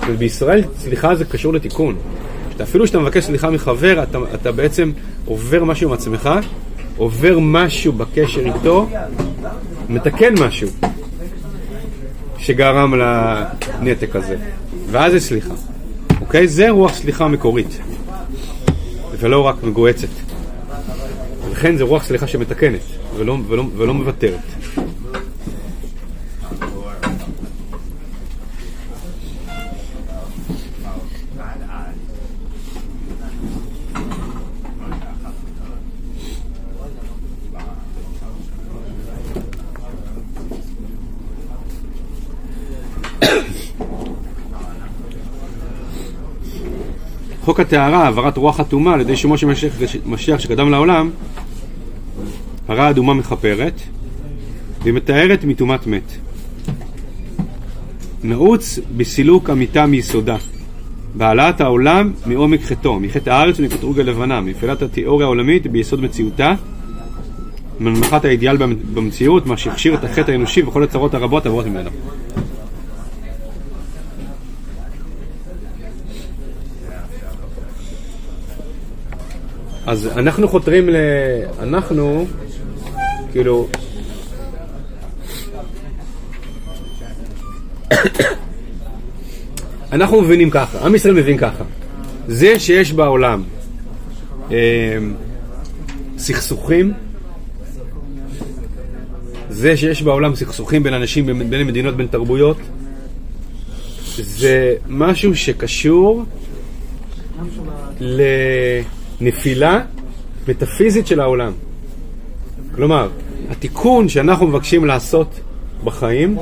ובישראל 0.09 0.63
סליחה 0.79 1.15
זה 1.15 1.25
קשור 1.25 1.55
לתיקון. 1.55 1.97
אפילו 2.63 2.85
כשאתה 2.85 2.99
מבקש 2.99 3.25
סליחה 3.25 3.51
מחבר, 3.51 4.03
אתה, 4.03 4.19
אתה 4.35 4.53
בעצם 4.53 4.93
עובר 5.25 5.65
משהו 5.65 5.89
עם 5.89 5.95
עצמך, 5.95 6.31
עובר 6.97 7.39
משהו 7.39 7.93
בקשר 7.93 8.41
איתו, 8.41 8.89
מתקן 9.89 10.35
משהו 10.41 10.69
שגרם 12.39 12.95
לנתק 12.95 14.17
הזה. 14.17 14.37
ואז 14.91 15.13
זה 15.13 15.21
סליחה. 15.21 15.55
אוקיי? 16.21 16.49
זה 16.49 16.71
רוח 16.71 16.95
סליחה 16.95 17.29
מקורית, 17.29 17.79
ולא 19.19 19.41
רק 19.41 19.63
מגועצת. 19.63 20.09
ולכן 21.49 21.77
זה 21.77 21.85
רוח 21.85 22.05
סליחה 22.05 22.27
שמתקנת, 22.27 22.81
ולא, 23.17 23.39
ולא, 23.49 23.65
ולא 23.77 23.95
מוותרת. 23.95 24.62
חוק 47.53 47.61
הטהרה, 47.61 48.05
העברת 48.05 48.37
רוח 48.37 48.61
אטומה 48.61 48.95
על 48.95 49.01
ידי 49.01 49.17
שימו 49.17 49.38
של 49.38 49.47
משיח 50.07 50.38
שקדם 50.38 50.71
לעולם, 50.71 51.11
הרע 52.69 52.91
אדומה 52.91 53.15
מכפרת, 53.15 53.81
והיא 54.83 54.95
מתארת 54.95 55.45
מטומאת 55.45 55.87
מת. 55.87 56.12
נעוץ 58.25 58.79
בסילוק 58.97 59.51
אמיתה 59.51 59.87
מיסודה, 59.87 60.37
בהעלאת 61.15 61.61
העולם 61.61 62.12
מעומק 62.27 62.62
חטאו, 62.62 63.01
מחטא 63.01 63.31
הארץ 63.31 63.61
ומקטרוג 63.61 64.01
הלבנה, 64.01 64.41
מפעילת 64.41 64.83
התיאוריה 64.83 65.27
העולמית 65.27 65.67
ביסוד 65.67 66.01
מציאותה, 66.01 66.55
מנמכת 67.81 68.25
האידיאל 68.25 68.57
במציאות, 68.95 69.47
מה 69.47 69.57
שהכשיר 69.57 69.95
את 69.95 70.05
החטא 70.05 70.31
האנושי 70.31 70.62
וכל 70.62 70.83
הצרות 70.83 71.15
הרבות 71.15 71.47
העברות 71.47 71.67
ממנו. 71.67 71.91
אז 79.87 80.09
אנחנו 80.16 80.49
חותרים 80.49 80.88
ל... 80.88 80.97
אנחנו, 81.61 82.27
כאילו... 83.33 83.68
אנחנו 89.92 90.21
מבינים 90.23 90.51
ככה, 90.51 90.87
עם 90.87 90.95
ישראל 90.95 91.14
מבין 91.14 91.38
ככה. 91.38 91.64
זה 92.29 92.59
שיש 92.59 92.92
בעולם 92.92 93.42
אה, 94.51 94.99
סכסוכים, 96.18 96.92
זה 99.51 99.77
שיש 99.77 100.03
בעולם 100.03 100.35
סכסוכים 100.35 100.83
בין 100.83 100.95
אנשים, 100.95 101.27
בין, 101.51 101.66
מדינות, 101.66 101.97
בין 101.97 102.07
תרבויות, 102.07 102.57
זה 104.16 104.75
משהו 104.88 105.37
שקשור 105.37 106.25
ל... 108.01 108.23
נפילה 109.23 109.81
מטאפיזית 110.49 111.07
של 111.07 111.21
העולם. 111.21 111.53
כלומר, 112.75 113.09
התיקון 113.51 114.09
שאנחנו 114.09 114.47
מבקשים 114.47 114.85
לעשות 114.85 115.41
בחיים 115.85 116.37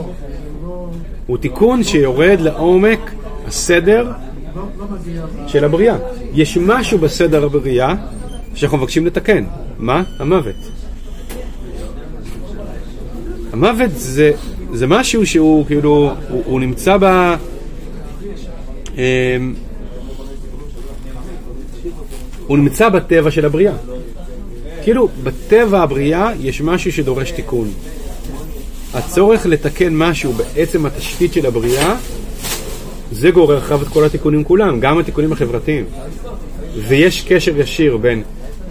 הוא 1.26 1.38
תיקון 1.38 1.82
שיורד 1.82 2.40
לעומק 2.40 3.10
הסדר 3.46 4.12
של 5.46 5.64
הבריאה. 5.64 5.96
יש 6.34 6.56
משהו 6.56 6.98
בסדר 6.98 7.44
הבריאה 7.44 7.94
שאנחנו 8.54 8.78
מבקשים 8.78 9.06
לתקן. 9.06 9.44
מה? 9.78 10.02
המוות. 10.18 10.56
המוות 13.52 13.90
זה, 13.90 14.32
זה 14.72 14.86
משהו 14.86 15.26
שהוא 15.26 15.66
כאילו, 15.66 16.12
הוא, 16.28 16.42
הוא 16.46 16.60
נמצא 16.60 16.96
ב... 17.00 17.34
אמ, 18.98 19.54
הוא 22.50 22.58
נמצא 22.58 22.88
בטבע 22.88 23.30
של 23.30 23.44
הבריאה. 23.44 23.72
כאילו, 24.82 25.08
בטבע 25.22 25.82
הבריאה 25.82 26.32
יש 26.40 26.60
משהו 26.60 26.92
שדורש 26.92 27.30
תיקון. 27.30 27.68
הצורך 28.94 29.46
לתקן 29.46 29.96
משהו 29.96 30.32
בעצם 30.32 30.86
התשתית 30.86 31.32
של 31.32 31.46
הבריאה, 31.46 31.96
זה 33.12 33.30
גורר 33.30 33.58
אחריו 33.58 33.82
את 33.82 33.88
כל 33.88 34.04
התיקונים 34.04 34.44
כולם, 34.44 34.80
גם 34.80 34.98
התיקונים 34.98 35.32
החברתיים. 35.32 35.84
ויש 36.88 37.24
קשר 37.28 37.60
ישיר 37.60 37.96
בין 37.96 38.22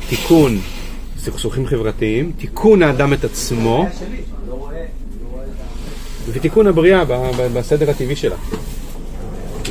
תיקון 0.10 0.60
סכסוכים 1.20 1.68
חברתיים, 1.68 2.32
תיקון 2.38 2.84
האדם 2.84 3.14
את 3.14 3.24
עצמו, 3.24 3.88
ותיקון 6.32 6.68
הבריאה 6.68 7.04
בסדר 7.54 7.90
הטבעי 7.90 8.16
שלה. 8.16 8.36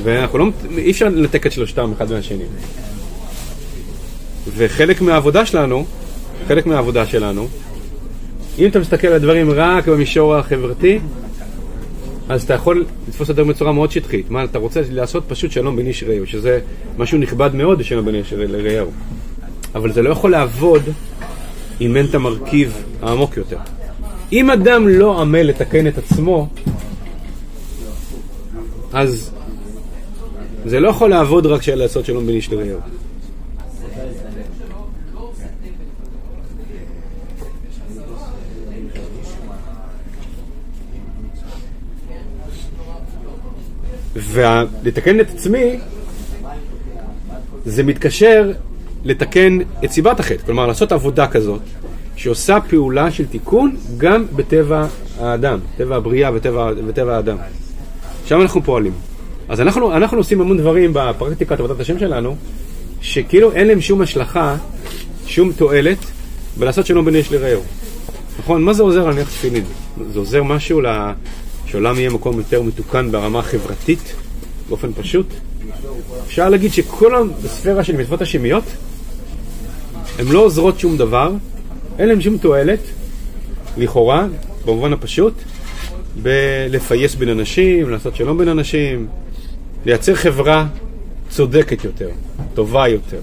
ואנחנו 0.02 0.38
לא, 0.38 0.46
אי 0.76 0.90
אפשר 0.90 1.08
לנתק 1.08 1.46
את 1.46 1.52
שלושתם 1.52 1.92
אחד 1.96 2.12
מהשני. 2.12 2.44
וחלק 4.56 5.00
מהעבודה 5.00 5.46
שלנו, 5.46 5.84
חלק 6.48 6.66
מהעבודה 6.66 7.06
שלנו, 7.06 7.48
אם 8.58 8.66
אתה 8.66 8.78
מסתכל 8.78 9.06
על 9.06 9.12
הדברים 9.12 9.50
רק 9.50 9.88
במישור 9.88 10.36
החברתי, 10.36 10.98
אז 12.28 12.42
אתה 12.42 12.54
יכול 12.54 12.84
לתפוס 13.08 13.24
את 13.24 13.30
הדברים 13.30 13.48
בצורה 13.48 13.72
מאוד 13.72 13.90
שטחית. 13.90 14.30
מה, 14.30 14.44
אתה 14.44 14.58
רוצה 14.58 14.80
לעשות 14.90 15.24
פשוט 15.28 15.50
שלום 15.50 15.76
בין 15.76 15.86
איש 15.86 16.02
רעהו, 16.02 16.26
שזה 16.26 16.60
משהו 16.98 17.18
נכבד 17.18 17.54
מאוד 17.54 17.78
בשלום 17.78 18.04
בין 18.04 18.14
איש 18.14 18.32
לרעהו. 18.32 18.90
אבל 19.74 19.92
זה 19.92 20.02
לא 20.02 20.10
יכול 20.10 20.30
לעבוד 20.30 20.82
אם 21.80 21.96
אין 21.96 22.06
את 22.06 22.14
המרכיב 22.14 22.82
העמוק 23.02 23.36
יותר. 23.36 23.58
אם 24.32 24.50
אדם 24.50 24.88
לא 24.88 25.20
עמל 25.20 25.42
לתקן 25.42 25.86
את 25.86 25.98
עצמו, 25.98 26.48
אז 28.92 29.30
זה 30.64 30.80
לא 30.80 30.88
יכול 30.88 31.10
לעבוד 31.10 31.46
רק 31.46 31.62
של 31.62 31.74
לעשות 31.74 32.04
שלום 32.04 32.26
בין 32.26 32.34
איש 32.34 32.52
לרעהו. 32.52 32.97
ולתקן 44.18 45.20
את 45.20 45.30
עצמי 45.30 45.78
זה 47.64 47.82
מתקשר 47.82 48.52
לתקן 49.04 49.58
את 49.84 49.90
סיבת 49.90 50.20
החטא, 50.20 50.42
כלומר 50.46 50.66
לעשות 50.66 50.92
עבודה 50.92 51.26
כזאת 51.26 51.60
שעושה 52.16 52.58
פעולה 52.68 53.10
של 53.10 53.26
תיקון 53.26 53.76
גם 53.96 54.24
בטבע 54.36 54.86
האדם, 55.20 55.58
טבע 55.76 55.96
הבריאה 55.96 56.30
וטבע, 56.34 56.70
וטבע 56.86 57.16
האדם. 57.16 57.36
שם 58.26 58.40
אנחנו 58.40 58.62
פועלים. 58.62 58.92
אז 59.48 59.60
אנחנו, 59.60 59.96
אנחנו 59.96 60.18
עושים 60.18 60.40
המון 60.40 60.58
דברים 60.58 60.90
בפרקטיקת 60.92 61.60
עבודת 61.60 61.80
השם 61.80 61.98
שלנו, 61.98 62.36
שכאילו 63.00 63.52
אין 63.52 63.66
להם 63.66 63.80
שום 63.80 64.00
השלכה, 64.00 64.56
שום 65.26 65.52
תועלת, 65.52 65.98
בלעשות 66.56 66.86
שלום 66.86 67.04
בין 67.04 67.14
איש 67.16 67.32
לרעהו. 67.32 67.62
נכון? 68.38 68.62
מה 68.62 68.72
זה 68.72 68.82
עוזר 68.82 69.06
להניח 69.06 69.28
תפילין? 69.28 69.64
זה 70.12 70.18
עוזר 70.18 70.42
משהו. 70.42 70.80
שעולם 71.70 71.98
יהיה 71.98 72.10
מקום 72.10 72.38
יותר 72.38 72.62
מתוקן 72.62 73.12
ברמה 73.12 73.38
החברתית, 73.38 74.14
באופן 74.68 74.92
פשוט? 74.92 75.26
אפשר 76.26 76.48
להגיד 76.48 76.72
שכל 76.72 77.28
הספירה 77.44 77.84
של 77.84 77.96
מצוות 77.96 78.22
השמיות, 78.22 78.64
הן 80.18 80.26
לא 80.28 80.38
עוזרות 80.38 80.80
שום 80.80 80.96
דבר, 80.96 81.32
אין 81.98 82.08
להן 82.08 82.20
שום 82.20 82.38
תועלת, 82.38 82.78
לכאורה, 83.76 84.26
במובן 84.66 84.92
הפשוט, 84.92 85.34
בלפייס 86.22 87.14
בין 87.14 87.28
אנשים, 87.28 87.90
לעשות 87.90 88.16
שלום 88.16 88.38
בין 88.38 88.48
אנשים, 88.48 89.06
לייצר 89.86 90.14
חברה 90.14 90.66
צודקת 91.30 91.84
יותר, 91.84 92.10
טובה 92.54 92.88
יותר, 92.88 93.20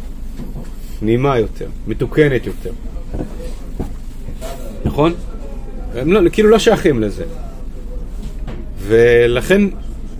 נעימה 1.02 1.40
יותר, 1.40 1.68
מתוקנת 1.88 2.46
יותר. 2.46 2.72
נכון? 4.86 5.14
הם 5.96 6.12
לא, 6.12 6.30
כאילו 6.30 6.50
לא 6.50 6.60
שייכים 6.60 7.02
לזה. 7.02 7.24
ולכן 8.88 9.62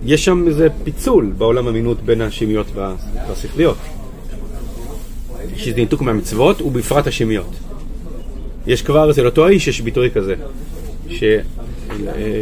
יש 0.04 0.24
שם 0.24 0.44
איזה 0.48 0.68
פיצול 0.84 1.32
בעולם 1.38 1.68
המינות 1.68 2.02
בין 2.02 2.20
השמיות 2.20 2.66
וה- 2.74 2.94
והשכליות. 3.28 3.76
יש 5.56 5.68
איזה 5.68 5.80
ניתוק 5.80 6.02
מהמצוות 6.02 6.62
ובפרט 6.62 7.06
השמיות. 7.06 7.50
יש 8.66 8.82
כבר 8.82 9.10
אצל 9.10 9.26
אותו 9.26 9.46
האיש 9.46 9.68
יש 9.68 9.80
ביטוי 9.80 10.10
כזה, 10.10 10.34
ש... 11.08 11.24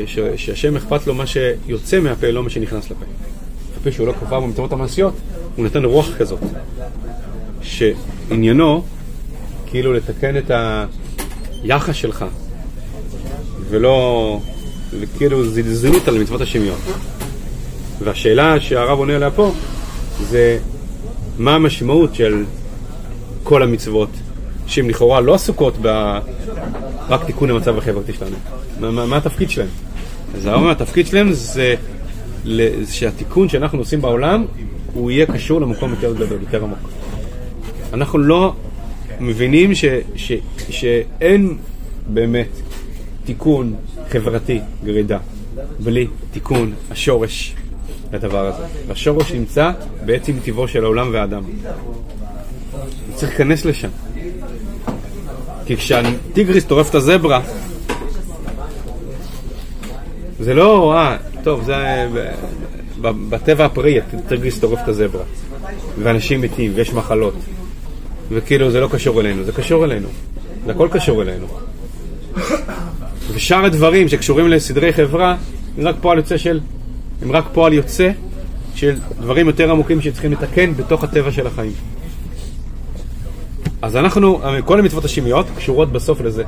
ש... 0.07 0.19
שהשם 0.37 0.77
אכפת 0.77 1.07
לו 1.07 1.15
מה 1.15 1.25
שיוצא 1.27 2.01
מהפה, 2.01 2.31
לא 2.31 2.43
מה 2.43 2.51
שנכנס 2.51 2.91
לפה. 2.91 3.05
הפה 3.81 3.93
שהוא 3.93 4.07
לא 4.07 4.13
קבע 4.13 4.41
במצוות 4.41 4.73
המעשיות, 4.73 5.15
הוא 5.57 5.65
נתן 5.65 5.85
רוח 5.85 6.17
כזאת, 6.19 6.39
שעניינו 7.63 8.85
כאילו 9.67 9.93
לתקן 9.93 10.37
את 10.37 10.51
היחס 11.63 11.95
שלך, 11.95 12.25
ולא 13.71 14.41
כאילו 15.17 15.45
זלזלות 15.45 16.09
על 16.09 16.19
מצוות 16.19 16.41
השמיות. 16.41 16.79
והשאלה 18.05 18.61
שהרב 18.61 18.99
עונה 18.99 19.17
עליה 19.17 19.31
פה 19.31 19.53
זה 20.21 20.59
מה 21.39 21.55
המשמעות 21.55 22.15
של 22.15 22.45
כל 23.43 23.63
המצוות 23.63 24.09
שהן 24.67 24.89
לכאורה 24.89 25.21
לא 25.21 25.35
עסוקות 25.35 25.75
ב... 25.83 26.19
רק 27.09 27.25
תיקון 27.25 27.51
המצב 27.51 27.79
החברתי 27.79 28.13
שלנו. 28.13 28.37
מה, 28.81 28.91
מה, 28.91 29.07
מה 29.07 29.17
התפקיד 29.17 29.51
שלהם? 29.51 29.69
אז 30.37 30.47
הרב 30.47 30.61
אומר, 30.61 30.71
התפקיד 30.71 31.07
שלהם 31.07 31.33
זה 31.33 31.75
שהתיקון 32.91 33.49
שאנחנו 33.49 33.79
עושים 33.79 34.01
בעולם 34.01 34.45
הוא 34.95 35.11
יהיה 35.11 35.27
קשור 35.27 35.61
למקום 35.61 35.91
יותר 35.91 36.15
גדול, 36.15 36.39
יותר 36.41 36.65
עמוק. 36.65 36.79
אנחנו 37.93 38.19
לא 38.19 38.53
מבינים 39.21 39.75
ש, 39.75 39.85
ש, 40.17 40.33
שאין 40.71 41.57
באמת 42.09 42.49
תיקון 43.25 43.75
חברתי 44.09 44.61
גרידא 44.85 45.19
בלי 45.85 46.07
תיקון 46.33 46.73
השורש 46.91 47.55
לדבר 48.13 48.47
הזה. 48.47 48.65
והשורש 48.87 49.33
נמצא 49.33 49.71
בעצם 50.05 50.33
טבעו 50.45 50.69
של 50.69 50.85
העולם 50.85 51.11
והאדם. 51.13 51.43
צריך 53.15 53.29
להיכנס 53.31 53.65
לשם. 53.65 53.89
כי 55.67 55.77
כשהטיגריס 55.77 56.65
טורף 56.65 56.91
את 56.91 56.95
הזברה, 56.95 57.41
זה 60.41 60.55
לא, 60.55 60.95
אה, 60.97 61.17
טוב, 61.43 61.65
זה 61.65 61.75
בטבע 63.01 63.65
הפראי, 63.65 64.01
הטיגריס 64.01 64.59
טורף 64.59 64.79
את 64.83 64.89
הזברה. 64.89 65.25
ואנשים 65.99 66.41
מתים, 66.41 66.73
ויש 66.75 66.93
מחלות. 66.93 67.35
וכאילו 68.29 68.71
זה 68.71 68.81
לא 68.81 68.89
קשור 68.93 69.21
אלינו, 69.21 69.45
זה 69.45 69.53
קשור 69.53 69.85
אלינו. 69.85 70.09
זה 70.67 70.73
הכל 70.73 70.89
קשור 70.93 71.23
אלינו. 71.23 71.47
ושאר 73.35 73.65
הדברים 73.65 74.09
שקשורים 74.09 74.49
לסדרי 74.49 74.93
חברה, 74.93 75.37
הם 75.79 75.87
רק 75.87 75.97
פועל 76.01 76.19
יוצא 76.19 76.37
של, 76.37 76.61
הם 77.23 77.33
רק 77.33 77.45
פועל 77.53 77.73
יוצא 77.73 78.11
של 78.75 78.97
דברים 79.21 79.47
יותר 79.47 79.71
עמוקים 79.71 80.01
שצריכים 80.01 80.33
לתקן 80.33 80.75
בתוך 80.75 81.05
הטבע 81.05 81.33
של 81.33 81.47
החיים. 81.47 81.73
אז 83.83 83.97
אנחנו, 83.97 84.41
כל 84.65 84.79
המצוות 84.79 85.05
השמיות 85.05 85.47
קשורות 85.57 85.93
בסוף 85.93 86.21
לזה. 86.21 86.45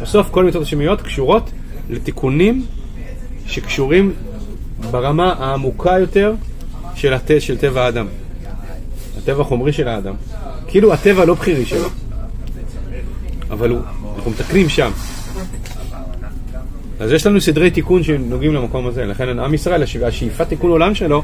בסוף 0.00 0.28
כל 0.30 0.44
המצוות 0.44 0.62
השמיות 0.62 1.02
קשורות 1.02 1.50
לתיקונים 1.90 2.66
שקשורים 3.46 4.12
ברמה 4.90 5.34
העמוקה 5.38 5.98
יותר 5.98 6.34
של, 6.94 7.12
הט... 7.12 7.30
של 7.38 7.58
טבע 7.58 7.84
האדם. 7.84 8.06
הטבע 9.18 9.42
החומרי 9.42 9.72
של 9.72 9.88
האדם. 9.88 10.14
כאילו 10.66 10.92
הטבע 10.92 11.24
לא 11.24 11.34
בחירי 11.34 11.66
שלו, 11.66 11.88
אבל 13.50 13.70
הוא, 13.70 13.80
אנחנו 14.16 14.30
מתקנים 14.30 14.68
שם. 14.68 14.90
אז 17.00 17.12
יש 17.12 17.26
לנו 17.26 17.40
סדרי 17.40 17.70
תיקון 17.70 18.02
שנוגעים 18.02 18.54
למקום 18.54 18.86
הזה, 18.86 19.04
לכן 19.06 19.38
עם 19.38 19.54
ישראל, 19.54 19.82
הש- 19.82 19.96
השאיפת 19.96 20.48
תיקון 20.48 20.70
עולם 20.70 20.94
שלו 20.94 21.22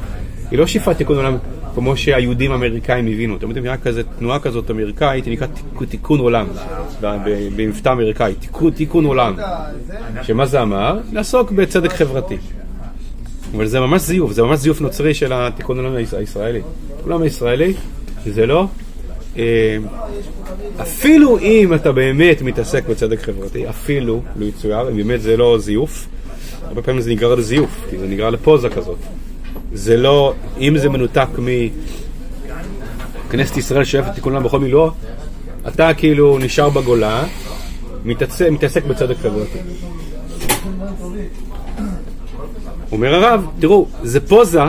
היא 0.51 0.59
לא 0.59 0.67
שאיפת 0.67 0.97
תיקון 0.97 1.17
עולם 1.17 1.37
כמו 1.75 1.97
שהיהודים 1.97 2.53
האמריקאים 2.53 3.07
הבינו. 3.07 3.37
אתם 3.37 3.49
יודעים, 3.51 3.77
כזה, 3.83 4.03
תנועה 4.19 4.39
כזאת 4.39 4.71
אמריקאית, 4.71 5.25
היא 5.25 5.33
נקראת 5.33 5.51
תיק- 5.55 5.89
תיקון 5.89 6.21
עולם, 6.21 6.47
במבטא 7.57 7.89
אמריקאי, 7.93 8.35
תיקון, 8.35 8.71
תיקון 8.71 9.05
עולם. 9.05 9.35
שמה 10.23 10.47
זה 10.47 10.63
אמר? 10.63 10.99
לעסוק 11.13 11.51
בצדק 11.51 11.93
חברתי. 11.93 12.37
אבל 13.57 13.67
זה 13.67 13.81
ממש 13.81 14.03
זיוף, 14.03 14.33
זה 14.33 14.43
ממש 14.43 14.59
זיוף 14.59 14.81
נוצרי 14.81 15.15
של 15.15 15.33
התיקון 15.35 15.79
העולם 15.79 15.95
היש- 15.97 16.15
הישראלי. 16.19 16.61
העולם 17.01 17.23
הישראלי 17.23 17.75
זה 18.27 18.47
לא... 18.47 18.67
אה, 19.37 19.77
אפילו 20.83 21.39
אם 21.39 21.75
אתה 21.75 21.93
באמת 21.93 22.43
מתעסק 22.43 22.89
בצדק 22.89 23.23
חברתי, 23.23 23.69
אפילו, 23.69 24.23
לא 24.37 24.45
יצויר, 24.45 24.89
אם 24.89 24.97
באמת 24.97 25.23
זה 25.23 25.37
לא 25.37 25.59
זיוף, 25.59 26.07
הרבה 26.69 26.83
פעמים 26.83 27.01
זה 27.01 27.11
נגרר 27.11 27.35
לזיוף, 27.35 27.71
כי 27.91 27.99
זה 27.99 28.07
נגרר 28.07 28.31
לפוזה 28.31 28.69
כזאת. 28.69 28.99
זה 29.73 29.97
לא, 29.97 30.35
אם 30.61 30.79
זה 30.79 30.89
מנותק 30.89 31.29
מכנסת 33.29 33.57
ישראל 33.57 33.85
שואפת 33.85 34.15
תיקון 34.15 34.43
בכל 34.43 34.61
מילואו, 34.61 34.91
אתה 35.69 35.95
כאילו 35.95 36.39
נשאר 36.39 36.71
בגולה, 36.71 37.25
מתעסק, 38.05 38.49
מתעסק 38.51 38.85
בצדק 38.85 39.17
חברתי. 39.17 39.59
אומר 42.93 43.15
הרב, 43.15 43.47
תראו, 43.61 43.87
זה 44.03 44.21
פוזה, 44.21 44.61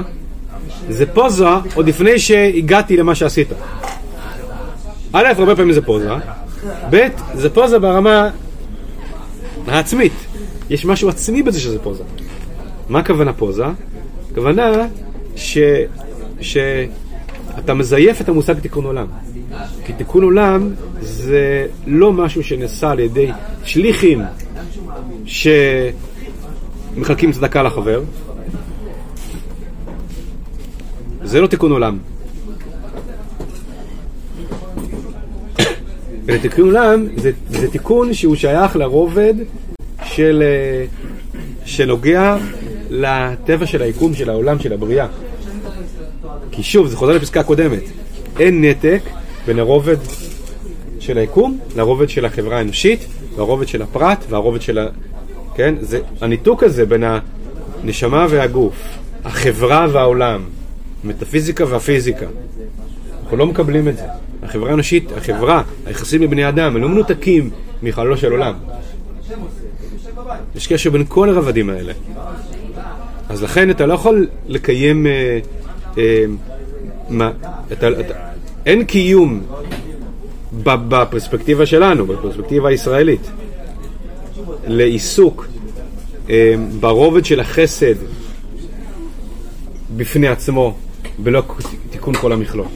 זה 0.90 1.06
פוזה 1.06 1.46
עוד 1.76 1.88
לפני 1.88 2.20
שהגעתי 2.20 2.98
למה 2.98 3.16
שעשית. 3.16 3.48
א', 5.18 5.28
הרבה 5.38 5.56
פעמים 5.56 5.74
זה 5.74 5.82
פוזה, 5.82 6.10
ב', 6.90 7.08
זה 7.34 7.50
פוזה 7.50 7.80
ברמה 7.80 8.30
העצמית. 9.68 10.14
יש 10.70 10.86
משהו 10.86 11.10
עצמי 11.10 11.44
בזה 11.44 11.60
שזה 11.60 11.80
פוזה. 11.80 12.04
מה 12.90 13.00
הכוונה 13.00 13.34
פוזה? 13.34 13.66
הכוונה 14.32 14.88
ש... 15.36 15.58
שאתה 16.42 17.74
מזייף 17.74 18.22
את 18.22 18.30
המושג 18.30 18.60
תיקון 18.60 18.86
עולם. 18.86 19.08
כי 19.86 19.94
תיקון 19.94 20.24
עולם 20.24 20.74
זה 21.00 21.68
לא 21.88 22.14
משהו 22.14 22.44
שנעשה 22.44 22.92
על 22.92 23.00
ידי 23.00 23.32
שליחים 23.64 24.22
שמחלקים 26.96 27.32
צדקה 27.32 27.64
לחבר. 27.64 28.04
זה 31.24 31.42
לא 31.42 31.48
תיקון 31.48 31.72
עולם. 31.72 31.98
אלא 36.30 36.38
תיקון 36.38 36.66
עולם 36.66 37.08
זה, 37.16 37.32
זה 37.50 37.72
תיקון 37.72 38.14
שהוא 38.14 38.36
שייך 38.36 38.76
לרובד 38.76 39.34
של, 40.06 40.44
אה, 40.46 40.86
שנוגע 41.66 42.38
לטבע 42.90 43.66
של 43.66 43.82
היקום, 43.82 44.14
של 44.14 44.30
העולם, 44.30 44.60
של 44.60 44.74
הבריאה. 44.74 45.08
כי 46.52 46.64
שוב, 46.64 46.88
זה 46.88 46.98
חוזר 46.98 47.14
לפסקה 47.14 47.40
הקודמת, 47.40 47.84
אין 48.40 48.66
נתק 48.66 49.02
בין 49.46 49.60
הרובד 49.60 49.98
של 51.00 51.18
היקום 51.18 51.60
לרובד 51.76 52.10
של 52.10 52.26
החברה 52.26 52.58
האנושית, 52.58 53.06
והרובד 53.36 53.68
של 53.68 53.82
הפרט 53.82 54.26
והרובד 54.30 54.62
של 54.62 54.78
ה... 54.78 54.88
כן? 55.56 55.76
זה 55.82 56.00
הניתוק 56.22 56.64
הזה 56.64 56.86
בין 56.86 57.04
הנשמה 57.84 58.28
והגוף, 58.30 58.76
החברה 59.26 59.88
והעולם, 59.92 60.44
המטאפיזיקה 61.04 61.66
והפיזיקה. 61.70 62.26
אנחנו 63.24 63.38
לא 63.38 63.46
מקבלים 63.46 63.88
את 63.88 63.98
זה. 63.98 64.04
החברה 64.46 64.70
האנושית, 64.70 65.12
החברה, 65.18 65.62
היחסים 65.86 66.22
לבני 66.22 66.50
אדם, 66.50 66.76
הם 66.76 66.82
לא 66.82 66.90
מנותקים 66.90 67.50
מחללו 67.84 68.18
של 68.18 68.32
עולם. 68.32 68.54
יש 70.56 70.68
קשר 70.68 70.90
בין 70.90 71.04
כל 71.08 71.30
הרבדים 71.30 71.70
האלה. 71.70 71.94
אז 73.30 73.44
לכן 73.44 73.70
אתה 73.70 73.86
לא 73.86 73.94
יכול 73.94 74.28
לקיים... 74.48 75.08
אה, 75.08 75.40
אה, 75.98 76.26
מה, 77.10 77.32
אתה, 77.72 77.90
אתה, 77.90 78.14
אין 78.66 78.86
קיום 78.86 79.42
בפרספקטיבה 80.64 81.66
שלנו, 81.66 82.06
בפרספקטיבה 82.06 82.70
הישראלית, 82.70 83.32
לעיסוק 84.68 85.48
אה, 86.30 86.56
ברובד 86.80 87.26
של 87.26 87.40
החסד 87.40 87.96
בפני 89.98 90.28
עצמו, 90.28 90.76
ולא 91.24 91.44
תיקון 91.90 92.16
כל 92.16 92.32
המכלול. 92.32 92.68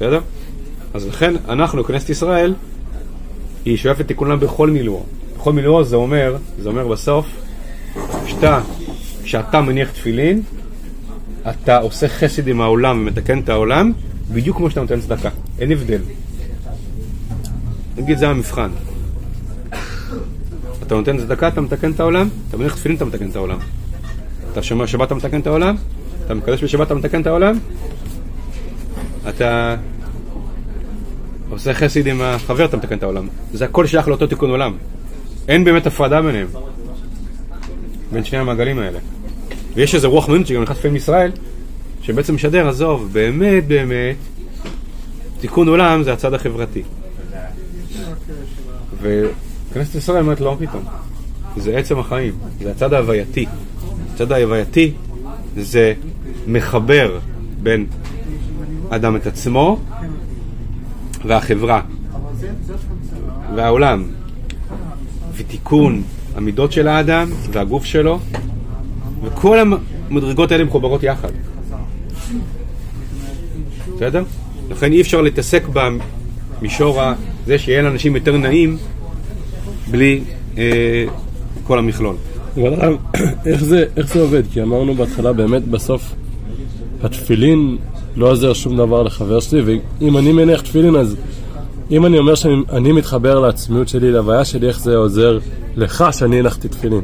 בסדר? 0.00 0.20
אז 0.94 1.06
לכן 1.06 1.34
אנחנו, 1.48 1.84
כנסת 1.84 2.10
ישראל, 2.10 2.54
היא 3.64 3.76
שואפת 3.76 4.06
תיקון 4.06 4.28
עולם 4.28 4.40
בכל 4.40 4.70
מילואו. 4.70 5.02
בכל 5.36 5.52
מילואו 5.52 5.84
זה 5.84 5.96
אומר, 5.96 6.36
זה 6.58 6.68
אומר 6.68 6.88
בסוף, 6.88 7.26
שאתה, 8.26 8.60
כשאתה 9.24 9.60
מניח 9.60 9.90
תפילין, 9.90 10.42
אתה 11.50 11.78
עושה 11.78 12.08
חסד 12.08 12.48
עם 12.48 12.60
העולם 12.60 13.00
ומתקן 13.00 13.38
את 13.38 13.48
העולם, 13.48 13.92
בדיוק 14.32 14.56
כמו 14.56 14.70
שאתה 14.70 14.80
נותן 14.80 15.00
צדקה. 15.00 15.30
אין 15.58 15.72
הבדל. 15.72 16.00
נגיד 17.96 18.18
זה 18.18 18.28
המבחן. 18.28 18.70
אתה 20.82 20.94
נותן 20.94 21.18
צדקה, 21.18 21.48
אתה 21.48 21.60
מתקן 21.60 21.92
את 21.92 22.00
העולם, 22.00 22.28
אתה 22.48 22.56
מניח 22.56 22.74
תפילין, 22.74 22.96
אתה 22.96 23.04
מתקן 23.04 23.30
את 23.30 23.36
העולם. 23.36 23.58
אתה 24.52 24.62
שומר 24.62 24.86
שבת, 24.86 25.06
אתה 25.06 25.14
מתקן 25.14 25.40
את 25.40 25.46
העולם, 25.46 25.76
אתה 26.26 26.34
מקדש 26.34 26.64
בשבת, 26.64 26.86
אתה 26.86 26.94
מתקן 26.94 27.20
את 27.20 27.26
העולם, 27.26 27.58
אתה 29.28 29.76
עושה 31.50 31.74
חסד 31.74 32.06
עם 32.06 32.20
החבר, 32.22 32.64
אתה 32.64 32.76
מתקן 32.76 32.98
את 32.98 33.02
העולם. 33.02 33.28
זה 33.52 33.64
הכל 33.64 33.86
שייך 33.86 34.08
לאותו 34.08 34.26
תיקון 34.26 34.50
עולם. 34.50 34.76
אין 35.48 35.64
באמת 35.64 35.86
הפרדה 35.86 36.22
ביניהם, 36.22 36.46
בין 38.12 38.24
שני 38.24 38.38
המעגלים 38.38 38.78
האלה. 38.78 38.98
ויש 39.74 39.94
איזה 39.94 40.06
רוח 40.06 40.28
מיונות 40.28 40.46
שגם 40.46 40.62
נכנס 40.62 40.78
לפעמים 40.78 40.96
ישראל, 40.96 41.32
שבעצם 42.02 42.34
משדר, 42.34 42.68
עזוב, 42.68 43.08
באמת 43.12 43.66
באמת, 43.66 44.16
תיקון 45.40 45.68
עולם 45.68 46.02
זה 46.02 46.12
הצד 46.12 46.34
החברתי. 46.34 46.82
וכנסת 49.00 49.94
ישראל 49.94 50.22
אומרת 50.22 50.40
לא 50.40 50.56
פתאום, 50.58 50.82
זה 51.56 51.76
עצם 51.78 51.98
החיים, 51.98 52.32
זה 52.60 52.70
הצד 52.70 52.92
ההווייתי. 52.92 53.46
הצד 54.14 54.32
ההווייתי 54.32 54.92
זה 55.56 55.94
מחבר 56.46 57.18
בין 57.62 57.86
אדם 58.90 59.16
את 59.16 59.26
עצמו 59.26 59.78
והחברה 61.24 61.80
והעולם 63.56 64.04
ותיקון 65.36 66.02
המידות 66.34 66.72
של 66.72 66.88
האדם 66.88 67.30
והגוף 67.52 67.84
שלו 67.84 68.18
וכל 69.22 69.58
המדרגות 70.10 70.52
האלה 70.52 70.64
מחוברות 70.64 71.02
יחד. 71.02 71.28
בסדר? 73.96 74.24
לכן 74.70 74.92
אי 74.92 75.00
אפשר 75.00 75.20
להתעסק 75.20 75.62
במישור 75.72 77.02
הזה 77.02 77.58
שיהיה 77.58 77.82
לאנשים 77.82 78.16
יותר 78.16 78.36
נעים 78.36 78.76
בלי 79.90 80.20
אה, 80.58 81.04
כל 81.64 81.78
המכלול. 81.78 82.16
אבל 82.56 82.96
איך 83.46 83.64
זה, 83.64 83.84
איך 83.96 84.14
זה 84.14 84.20
עובד? 84.20 84.42
כי 84.52 84.62
אמרנו 84.62 84.94
בהתחלה 84.94 85.32
באמת 85.32 85.64
בסוף 85.64 86.14
התפילין 87.02 87.78
לא 88.16 88.30
עוזר 88.30 88.52
שום 88.52 88.76
דבר 88.76 89.02
לחבר 89.02 89.40
שלי 89.40 89.78
ואם 90.00 90.18
אני 90.18 90.32
מניח 90.32 90.60
תפילין 90.60 90.96
אז 90.96 91.16
אם 91.90 92.06
אני 92.06 92.18
אומר 92.18 92.34
שאני 92.34 92.92
מתחבר 92.92 93.40
לעצמיות 93.40 93.88
שלי, 93.88 94.12
להוויה 94.12 94.44
שלי, 94.44 94.68
איך 94.68 94.80
זה 94.80 94.96
עוזר 94.96 95.38
לך 95.76 96.04
שאני 96.12 96.38
הנחתי 96.38 96.68
תפילין? 96.68 97.00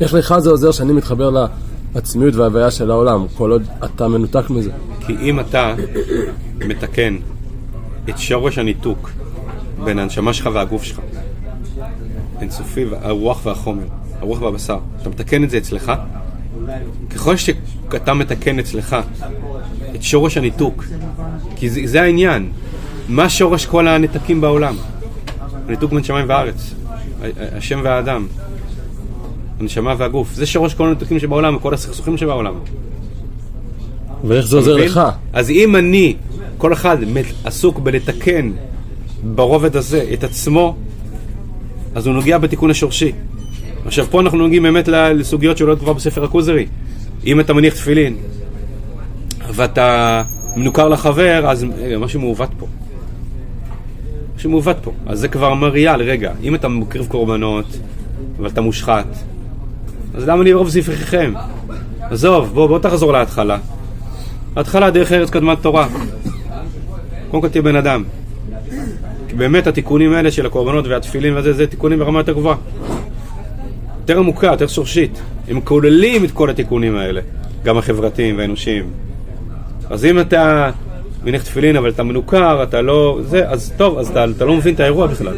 איך 0.00 0.14
לך 0.14 0.34
זה 0.38 0.50
עוזר 0.50 0.70
שאני 0.70 0.92
מתחבר 0.92 1.46
לעצמיות 1.94 2.34
וההוויה 2.34 2.70
של 2.70 2.90
העולם, 2.90 3.26
כל 3.36 3.50
עוד 3.50 3.62
אתה 3.84 4.08
מנותק 4.08 4.50
מזה? 4.50 4.70
כי 5.06 5.16
אם 5.20 5.40
אתה 5.40 5.74
מתקן 6.58 7.16
את 8.08 8.18
שורש 8.18 8.58
הניתוק 8.58 9.10
בין 9.84 9.98
הנשמה 9.98 10.32
שלך 10.32 10.48
והגוף 10.54 10.82
שלך, 10.82 11.00
אינסופי, 12.40 12.84
הרוח 13.02 13.46
והחומר, 13.46 13.84
הרוח 14.20 14.42
והבשר, 14.42 14.78
אתה 15.02 15.10
מתקן 15.10 15.44
את 15.44 15.50
זה 15.50 15.58
אצלך, 15.58 15.92
ככל 17.10 17.36
שאתה 17.92 18.14
מתקן 18.14 18.58
אצלך 18.58 18.96
את 19.94 20.02
שורש 20.02 20.36
הניתוק, 20.36 20.84
כי 21.56 21.70
זה, 21.70 21.80
זה 21.84 22.02
העניין, 22.02 22.48
מה 23.08 23.28
שורש 23.28 23.66
כל 23.66 23.88
הנתקים 23.88 24.40
בעולם? 24.40 24.76
הניתוק 25.68 25.92
בין 25.92 26.04
שמיים 26.04 26.28
וארץ, 26.28 26.74
השם 27.38 27.80
והאדם, 27.84 28.26
הנשמה 29.60 29.94
והגוף, 29.98 30.34
זה 30.34 30.46
שורש 30.46 30.74
כל 30.74 30.88
הנתקים 30.88 31.18
שבעולם 31.18 31.56
וכל 31.56 31.74
הסכסוכים 31.74 32.16
שבעולם. 32.16 32.54
ואיך 34.24 34.46
זה 34.46 34.56
עוזר 34.56 34.76
לך? 34.76 35.00
אז 35.32 35.50
אם 35.50 35.76
אני, 35.76 36.16
כל 36.58 36.72
אחד 36.72 36.96
עסוק 37.44 37.78
בלתקן 37.78 38.52
ברובד 39.34 39.76
הזה 39.76 40.04
את 40.12 40.24
עצמו, 40.24 40.76
אז 41.94 42.06
הוא 42.06 42.14
נוגע 42.14 42.38
בתיקון 42.38 42.70
השורשי. 42.70 43.12
עכשיו 43.86 44.06
פה 44.10 44.20
אנחנו 44.20 44.38
נוגעים 44.38 44.62
באמת 44.62 44.88
לסוגיות 44.88 45.56
שעולות 45.56 45.78
כבר 45.78 45.92
בספר 45.92 46.24
הכוזרי. 46.24 46.66
אם 47.26 47.40
אתה 47.40 47.52
מניח 47.52 47.74
תפילין 47.74 48.16
ואתה 49.52 50.22
מנוכר 50.56 50.88
לחבר, 50.88 51.50
אז 51.50 51.66
משהו 51.98 52.20
מעוות 52.20 52.50
פה. 52.58 52.66
משהו 54.36 54.50
מעוות 54.50 54.76
פה. 54.82 54.92
אז 55.06 55.20
זה 55.20 55.28
כבר 55.28 55.54
מריאל, 55.54 56.02
רגע, 56.02 56.32
אם 56.42 56.54
אתה 56.54 56.68
מקריב 56.68 57.06
קורבנות, 57.06 57.78
אבל 58.38 58.48
אתה 58.48 58.60
מושחת, 58.60 59.06
אז 60.14 60.28
למה 60.28 60.44
לרוב 60.44 60.68
זבחיכם? 60.68 61.32
עזוב, 62.00 62.54
בוא, 62.54 62.66
בוא 62.66 62.78
תחזור 62.78 63.12
להתחלה. 63.12 63.58
ההתחלה 64.56 64.90
דרך 64.90 65.12
ארץ 65.12 65.30
קדמת 65.30 65.58
תורה. 65.62 65.88
קודם 67.30 67.42
כל 67.42 67.48
תהיה 67.48 67.62
בן 67.62 67.76
אדם. 67.76 68.04
כי 69.28 69.34
באמת 69.34 69.66
התיקונים 69.66 70.12
האלה 70.12 70.30
של 70.30 70.46
הקורבנות 70.46 70.86
והתפילין 70.86 71.36
וזה, 71.36 71.52
זה 71.52 71.66
תיקונים 71.66 71.98
ברמה 71.98 72.20
יותר 72.20 72.32
גבוהה. 72.32 72.56
יותר 74.02 74.18
עמוקה, 74.18 74.46
יותר 74.46 74.66
שורשית. 74.66 75.20
הם 75.48 75.60
כוללים 75.60 76.24
את 76.24 76.30
כל 76.30 76.50
התיקונים 76.50 76.96
האלה, 76.96 77.20
גם 77.64 77.78
החברתיים 77.78 78.38
והאנושיים. 78.38 78.84
אז 79.90 80.04
אם 80.04 80.20
אתה 80.20 80.70
מניח 81.24 81.42
תפילין 81.42 81.76
אבל 81.76 81.90
אתה 81.90 82.02
מנוכר, 82.02 82.62
אתה 82.62 82.82
לא... 82.82 83.20
זה, 83.22 83.48
אז 83.48 83.72
טוב, 83.76 83.98
אז 83.98 84.08
אתה, 84.08 84.24
אתה 84.36 84.44
לא 84.44 84.56
מבין 84.56 84.74
את 84.74 84.80
האירוע 84.80 85.06
בכלל. 85.06 85.34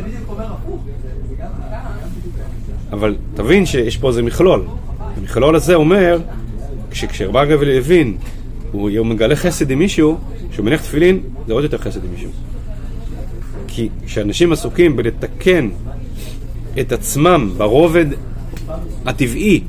אבל 2.93 3.15
תבין 3.35 3.67
שיש 3.67 3.97
פה 3.97 4.09
איזה 4.09 4.23
מכלול. 4.23 4.65
המכלול 5.17 5.57
הזה 5.57 5.75
אומר, 5.75 6.19
כשרבא 6.91 7.45
גבי 7.45 7.79
הבין, 7.79 8.17
הוא 8.73 9.07
מגלה 9.07 9.37
חסד 9.37 9.71
עם 9.71 9.79
מישהו, 9.79 10.19
כשהוא 10.51 10.67
מניח 10.67 10.81
תפילין, 10.81 11.21
זה 11.47 11.53
עוד 11.53 11.65
יותר 11.65 11.79
חסד 11.79 12.05
עם 12.05 12.11
מישהו. 12.11 12.31
כי 13.69 13.89
כשאנשים 14.07 14.53
עסוקים 14.53 14.97
בלתקן 14.97 15.69
את 16.81 16.93
עצמם 16.93 17.51
ברובד 17.57 18.07
הטבעי, 19.07 19.61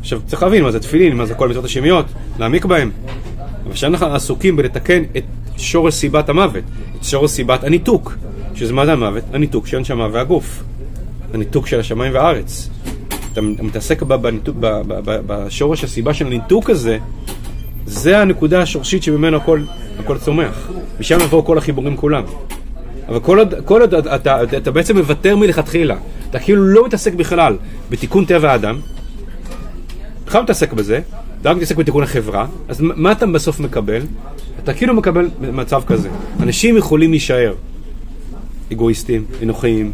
עכשיו 0.00 0.20
צריך 0.26 0.42
להבין 0.42 0.62
מה 0.62 0.70
זה 0.70 0.80
תפילין, 0.80 1.16
מה 1.16 1.26
זה 1.26 1.34
כל 1.34 1.46
המצוות 1.46 1.64
השמיות, 1.64 2.06
להעמיק 2.38 2.64
בהם. 2.64 2.90
אבל 3.64 3.72
כשאנחנו 3.72 4.06
עסוקים 4.06 4.56
בלתקן 4.56 5.02
את 5.16 5.24
שורש 5.56 5.94
סיבת 5.94 6.28
המוות, 6.28 6.64
את 6.98 7.04
שורש 7.04 7.30
סיבת 7.30 7.64
הניתוק, 7.64 8.16
שזה 8.54 8.72
מה 8.72 8.86
זה 8.86 8.92
המוות? 8.92 9.24
הניתוק 9.32 9.66
של 9.66 9.76
הנשמה 9.76 10.08
והגוף. 10.12 10.62
הניתוק 11.34 11.66
של 11.66 11.80
השמיים 11.80 12.14
והארץ. 12.14 12.68
אתה 13.32 13.40
מתעסק 13.40 14.02
בשורש 15.26 15.84
הסיבה 15.84 16.14
של 16.14 16.26
הניתוק 16.26 16.70
הזה, 16.70 16.98
זה 17.86 18.20
הנקודה 18.20 18.62
השורשית 18.62 19.02
שממנו 19.02 19.36
הכל, 19.36 19.62
הכל 19.98 20.18
צומח. 20.18 20.70
משם 21.00 21.18
יבואו 21.20 21.44
כל 21.44 21.58
החיבורים 21.58 21.96
כולם. 21.96 22.22
אבל 23.08 23.20
כל 23.20 23.38
עוד, 23.38 23.54
כל 23.64 23.80
עוד 23.80 23.94
אתה, 23.94 24.16
אתה, 24.16 24.42
אתה 24.56 24.70
בעצם 24.70 24.96
מוותר 24.96 25.36
מלכתחילה, 25.36 25.96
אתה 26.30 26.38
כאילו 26.38 26.64
לא 26.64 26.86
מתעסק 26.86 27.14
בכלל 27.14 27.56
בתיקון 27.90 28.24
טבע 28.24 28.52
האדם, 28.52 28.78
בכלל 30.26 30.42
מתעסק 30.42 30.72
בזה, 30.72 31.00
אתה 31.40 31.50
רק 31.50 31.56
מתעסק 31.56 31.76
בתיקון 31.76 32.02
החברה, 32.02 32.46
אז 32.68 32.80
מה 32.80 33.12
אתה 33.12 33.26
בסוף 33.26 33.60
מקבל? 33.60 34.02
אתה 34.64 34.74
כאילו 34.74 34.94
מקבל 34.94 35.28
מצב 35.52 35.82
כזה. 35.86 36.08
אנשים 36.40 36.76
יכולים 36.76 37.10
להישאר 37.10 37.54
אגואיסטים, 38.72 39.24
אנוכיים. 39.42 39.92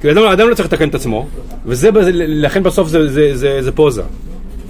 כאילו 0.00 0.22
אדם, 0.22 0.28
אדם 0.32 0.48
לא 0.48 0.54
צריך 0.54 0.68
לתקן 0.68 0.88
את 0.88 0.94
עצמו, 0.94 1.26
וזה, 1.66 1.90
לכן 2.14 2.62
בסוף 2.62 2.88
זה, 2.88 3.12
זה, 3.12 3.36
זה, 3.36 3.62
זה 3.62 3.72
פוזה. 3.72 4.02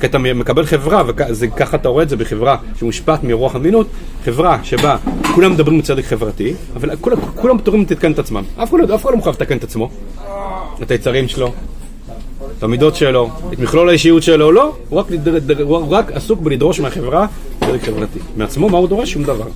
כי 0.02 0.06
אתה 0.06 0.18
מקבל 0.18 0.66
חברה, 0.66 1.02
וככה 1.06 1.76
אתה 1.76 1.88
רואה 1.88 2.02
את 2.02 2.08
זה 2.08 2.16
בחברה 2.16 2.56
שמושפעת 2.78 3.24
מרוח 3.24 3.56
אמינות, 3.56 3.86
חברה 4.24 4.58
שבה 4.64 4.96
כולם 5.34 5.52
מדברים 5.52 5.78
בצדק 5.78 6.04
חברתי, 6.04 6.54
אבל 6.76 6.96
כולם, 6.96 7.16
כולם 7.20 7.58
פטורים 7.58 7.82
לתקן 7.82 8.12
את 8.12 8.18
עצמם. 8.18 8.44
אף 8.56 8.70
אחד 8.70 8.88
לא, 8.88 8.94
אף 8.94 9.04
לא 9.04 9.16
מחויב 9.16 9.36
לתקן 9.36 9.56
את 9.56 9.64
עצמו, 9.64 9.90
את 10.82 10.90
היצרים 10.90 11.28
שלו, 11.28 11.52
את 12.58 12.62
המידות 12.62 12.96
שלו, 12.96 13.30
את 13.52 13.58
מכלול 13.58 13.88
האישיות 13.88 14.22
שלו, 14.22 14.52
לא, 14.52 14.76
הוא 14.88 14.98
רק, 14.98 15.06
הוא 15.60 15.86
רק 15.90 16.12
עסוק 16.12 16.40
בלדרוש 16.40 16.80
מהחברה 16.80 17.26
צדק 17.60 17.82
חברתי. 17.82 18.18
מעצמו, 18.36 18.68
מה 18.68 18.78
הוא 18.78 18.88
דורש? 18.88 19.12
שום 19.12 19.24
דבר. 19.24 19.46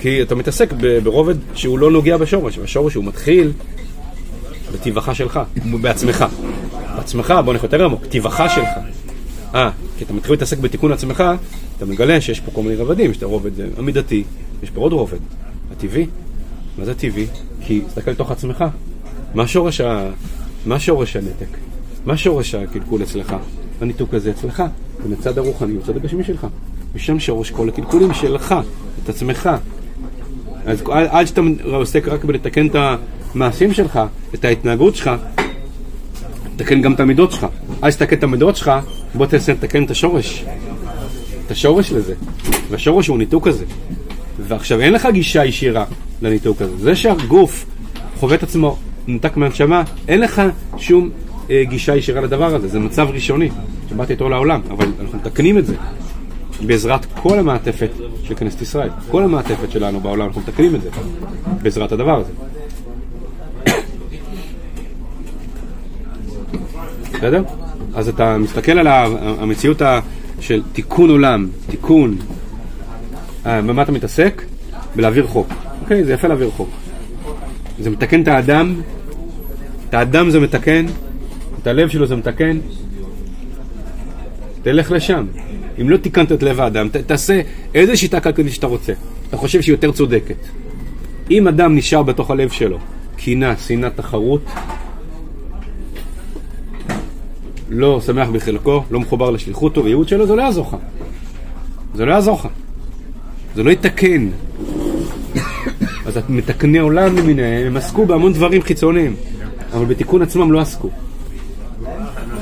כי 0.00 0.22
אתה 0.22 0.34
מתעסק 0.34 0.72
ברובד 1.02 1.34
שהוא 1.54 1.78
לא 1.78 1.90
נוגע 1.90 2.16
בשורש, 2.16 2.58
והשורש 2.58 2.94
הוא 2.94 3.04
מתחיל 3.04 3.52
בטבעך 4.72 5.14
שלך, 5.14 5.40
בעצמך. 5.80 6.24
בעצמך, 6.96 7.34
בוא 7.44 7.52
נלך 7.52 7.62
יותר 7.62 7.84
עמוק, 7.84 8.06
טבעך 8.06 8.40
שלך. 8.54 8.68
אה, 9.54 9.70
כי 9.98 10.04
אתה 10.04 10.12
מתחיל 10.12 10.32
להתעסק 10.32 10.58
בתיקון 10.58 10.92
עצמך, 10.92 11.24
אתה 11.76 11.86
מגלה 11.86 12.20
שיש 12.20 12.40
פה 12.40 12.50
כל 12.50 12.62
מיני 12.62 12.74
רבדים, 12.74 13.10
יש 13.10 13.16
את 13.16 13.22
הרובד 13.22 13.50
המידתי, 13.78 14.24
יש 14.62 14.70
פה 14.70 14.80
עוד 14.80 14.92
רובד, 14.92 15.18
הטבעי. 15.72 16.06
מה 16.78 16.84
זה 16.84 16.94
טבעי? 16.94 17.26
כי 17.60 17.80
תסתכל 17.80 18.10
לתוך 18.10 18.30
עצמך. 18.30 18.64
מה 19.34 19.46
שורש, 19.46 19.80
ה... 19.80 20.10
מה 20.66 20.80
שורש 20.80 21.16
הנתק? 21.16 21.56
מה 22.06 22.16
שורש 22.16 22.54
הקלקול 22.54 23.02
אצלך? 23.02 23.36
הניתוק 23.80 24.14
הזה 24.14 24.30
אצלך, 24.30 24.62
ומצד 25.04 25.38
הרוחני 25.38 25.74
הוא 25.74 25.82
צד 25.82 25.96
הגשמי 25.96 26.24
שלך. 26.24 26.46
ושם 26.94 27.20
שורש 27.20 27.50
כל 27.50 27.68
הקלקולים 27.68 28.14
שלך, 28.14 28.54
את 29.04 29.08
עצמך. 29.08 29.50
אז 30.66 30.82
עד 30.88 31.26
שאתה 31.26 31.40
עוסק 31.64 32.08
רק 32.08 32.24
בלתקן 32.24 32.66
את 32.66 32.76
המעשים 33.34 33.72
שלך, 33.72 34.00
את 34.34 34.44
ההתנהגות 34.44 34.96
שלך, 34.96 35.10
תקן 36.56 36.82
גם 36.82 36.92
את 36.92 37.00
המידות 37.00 37.32
שלך. 37.32 37.46
עד 37.82 37.90
שתקן 37.90 38.16
את 38.16 38.22
המידות 38.22 38.56
שלך, 38.56 38.72
בוא 39.14 39.26
תנסה 39.26 39.52
לתקן 39.52 39.84
את 39.84 39.90
השורש. 39.90 40.44
את 41.46 41.50
השורש 41.50 41.92
לזה. 41.92 42.14
והשורש 42.70 43.06
הוא 43.06 43.18
ניתוק 43.18 43.46
הזה. 43.46 43.64
ועכשיו 44.38 44.80
אין 44.80 44.92
לך 44.92 45.08
גישה 45.12 45.44
ישירה 45.44 45.84
לניתוק 46.22 46.62
הזה. 46.62 46.76
זה 46.76 46.96
שהגוף 46.96 47.66
חווה 48.20 48.34
את 48.34 48.42
עצמו 48.42 48.76
נותק 49.06 49.36
מהנשמה, 49.36 49.82
אין 50.08 50.20
לך 50.20 50.42
שום 50.78 51.10
אה, 51.50 51.62
גישה 51.64 51.96
ישירה 51.96 52.20
לדבר 52.20 52.54
הזה. 52.54 52.68
זה 52.68 52.78
מצב 52.78 53.08
ראשוני 53.10 53.48
שבאתי 53.90 54.12
איתו 54.12 54.28
לעולם, 54.28 54.60
אבל 54.70 54.86
אנחנו 55.00 55.18
מתקנים 55.18 55.58
את 55.58 55.66
זה. 55.66 55.74
בעזרת 56.66 57.06
כל 57.14 57.38
המעטפת 57.38 57.90
של 58.24 58.34
כנסת 58.34 58.62
ישראל. 58.62 58.88
כל 59.10 59.22
המעטפת 59.22 59.70
שלנו 59.70 60.00
בעולם, 60.00 60.26
אנחנו 60.26 60.40
מתקנים 60.40 60.74
את 60.74 60.82
זה 60.82 60.90
בעזרת 61.62 61.92
הדבר 61.92 62.20
הזה. 62.20 62.32
בסדר? 67.14 67.42
אז 67.94 68.08
אתה 68.08 68.38
מסתכל 68.38 68.78
על 68.78 68.86
המציאות 69.38 69.82
של 70.40 70.62
תיקון 70.72 71.10
עולם, 71.10 71.48
תיקון, 71.70 72.16
אה, 73.46 73.62
במה 73.62 73.82
אתה 73.82 73.92
מתעסק? 73.92 74.42
בלהעביר 74.96 75.26
חוק. 75.26 75.48
אוקיי, 75.82 76.04
זה 76.04 76.12
יפה 76.12 76.28
להעביר 76.28 76.50
חוק. 76.50 76.68
זה 77.78 77.90
מתקן 77.90 78.22
את 78.22 78.28
האדם, 78.28 78.74
את 79.88 79.94
האדם 79.94 80.30
זה 80.30 80.40
מתקן, 80.40 80.86
את 81.62 81.66
הלב 81.66 81.88
שלו 81.88 82.06
זה 82.06 82.16
מתקן. 82.16 82.58
תלך 84.62 84.90
לשם. 84.90 85.26
אם 85.80 85.88
לא 85.88 85.96
תיקנת 85.96 86.32
את 86.32 86.42
לב 86.42 86.60
האדם, 86.60 86.88
ת, 86.88 86.96
תעשה 86.96 87.40
איזה 87.74 87.96
שיטה 87.96 88.20
כלכלית 88.20 88.52
שאתה 88.52 88.66
רוצה. 88.66 88.92
אתה 89.28 89.36
חושב 89.36 89.62
שהיא 89.62 89.72
יותר 89.72 89.92
צודקת. 89.92 90.36
אם 91.30 91.48
אדם 91.48 91.76
נשאר 91.76 92.02
בתוך 92.02 92.30
הלב 92.30 92.50
שלו, 92.50 92.78
קינה, 93.16 93.56
שנאה, 93.56 93.90
תחרות, 93.90 94.42
לא 97.70 98.00
שמח 98.00 98.28
בחלקו, 98.28 98.82
לא 98.90 99.00
מחובר 99.00 99.30
לשליחות 99.30 99.78
וייעוד 99.78 100.08
שלו, 100.08 100.26
זה 100.26 100.34
לא 100.34 100.42
יעזור 100.42 100.66
לך. 100.66 100.76
זה 101.94 102.04
לא 102.04 102.12
יעזור 102.12 102.38
לך. 102.38 102.48
זה 103.54 103.62
לא 103.62 103.70
יתקן. 103.70 104.28
אז 106.06 106.18
מתקני 106.28 106.78
עולם 106.78 107.16
למיניהם, 107.16 107.66
הם 107.66 107.76
עסקו 107.76 108.06
בהמון 108.06 108.32
דברים 108.32 108.62
חיצוניים, 108.62 109.16
אבל 109.72 109.84
בתיקון 109.84 110.22
עצמם 110.22 110.52
לא 110.52 110.60
עסקו. 110.60 110.90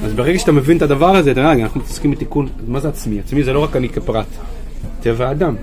אז 0.04 0.12
ברגע 0.12 0.38
שאתה 0.38 0.52
מבין 0.52 0.76
את 0.76 0.82
הדבר 0.82 1.16
הזה, 1.16 1.30
אתה 1.30 1.40
יודע, 1.40 1.52
אנחנו 1.52 1.80
מתעסקים 1.80 2.10
בתיקון, 2.10 2.48
מה 2.68 2.80
זה 2.80 2.88
עצמי? 2.88 3.20
עצמי 3.20 3.44
זה 3.44 3.52
לא 3.52 3.58
רק 3.64 3.76
אני 3.76 3.88
כפרט, 3.88 4.26
טבע 5.00 5.28
האדם. 5.28 5.54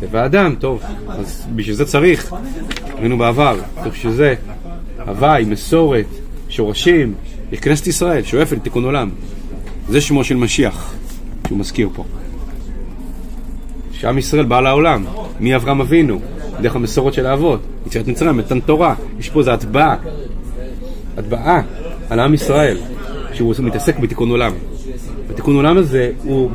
טבע 0.00 0.22
האדם, 0.22 0.54
טוב, 0.58 0.82
אז 1.08 1.46
בשביל 1.56 1.74
זה 1.74 1.84
צריך, 1.84 2.32
ראינו 2.98 3.18
בעבר, 3.18 3.56
צריך 3.74 3.94
בשביל 3.94 4.12
זה 4.12 4.34
הוואי, 5.06 5.44
מסורת, 5.44 6.06
שורשים, 6.48 7.14
כנסת 7.60 7.86
ישראל, 7.86 8.22
שואפת 8.22 8.56
לתיקון 8.56 8.84
עולם. 8.84 9.10
זה 9.88 10.00
שמו 10.00 10.24
של 10.24 10.36
משיח, 10.36 10.94
שהוא 11.46 11.58
מזכיר 11.58 11.88
פה. 11.94 12.04
שעם 13.92 14.18
ישראל 14.18 14.44
בא 14.44 14.60
לעולם, 14.60 15.04
מאברהם 15.40 15.80
אבינו, 15.80 16.20
דרך 16.60 16.76
המסורת 16.76 17.14
של 17.14 17.26
האבות, 17.26 17.60
יציאת 17.86 18.08
מצרים, 18.08 18.36
מתן 18.36 18.60
תורה, 18.60 18.94
יש 19.18 19.28
פה 19.28 19.40
איזו 19.40 19.50
הטבעה, 19.50 19.96
הטבעה 21.16 21.62
על 22.10 22.20
עם 22.20 22.34
ישראל. 22.34 22.78
שהוא 23.38 23.54
מתעסק 23.58 23.98
בתיקון 23.98 24.30
עולם. 24.30 24.52
בתיקון 25.30 25.56
עולם 25.56 25.78
הזה 25.78 26.10
הוא, 26.22 26.50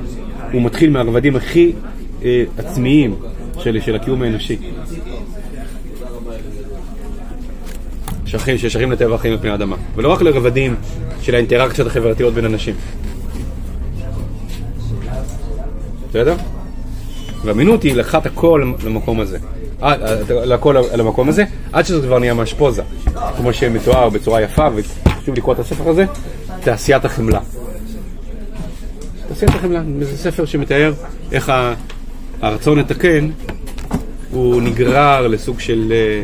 הוא 0.52 0.62
מתחיל 0.62 0.90
מהרבדים 0.90 1.36
הכי 1.36 1.72
אה, 2.24 2.44
עצמיים 2.58 3.16
של, 3.60 3.80
של 3.82 3.96
הקיום 3.96 4.22
האנושי. 4.22 4.58
שייכים, 8.26 8.58
ששייכים 8.58 8.92
לטבע 8.92 9.16
החיים 9.16 9.34
על 9.34 9.40
פני 9.40 9.50
האדמה. 9.50 9.76
ולא 9.96 10.12
רק 10.14 10.22
לרבדים 10.22 10.76
של 11.22 11.36
האינטראקציות 11.36 11.88
החברתיות 11.88 12.34
בין 12.34 12.46
אנשים. 12.46 12.76
בסדר? 16.10 16.36
והאמינות 17.44 17.84
היא 17.84 17.96
לקחה 17.96 18.18
את 18.18 18.26
הכל 18.26 18.74
למקום 18.86 19.20
הזה. 19.20 19.38
אה, 19.84 19.96
לכל 20.28 20.76
למקום 20.96 21.30
הזה, 21.30 21.44
עד 21.72 21.86
שזה 21.86 22.08
כבר 22.08 22.20
נהיה 22.20 22.34
ממש 22.34 22.54
פוזה. 22.54 22.82
כמו 23.38 23.54
שמתואר 23.54 24.10
בצורה 24.10 24.42
יפה, 24.42 24.68
וחשוב 24.76 25.36
לקרוא 25.36 25.54
את 25.54 25.60
הספר 25.60 25.90
הזה, 25.90 26.06
תעשיית 26.64 27.06
החמלה. 27.06 27.40
תעשיית 29.28 29.56
החמלה, 29.56 29.82
זה 30.02 30.18
ספר 30.18 30.46
שמתאר 30.46 30.94
איך 31.32 31.52
הרצון 32.42 32.80
לתקן 32.80 33.30
הוא 34.32 34.62
נגרר 34.62 35.28
לסוג 35.28 35.60
של 35.60 35.94
אה, 35.94 36.24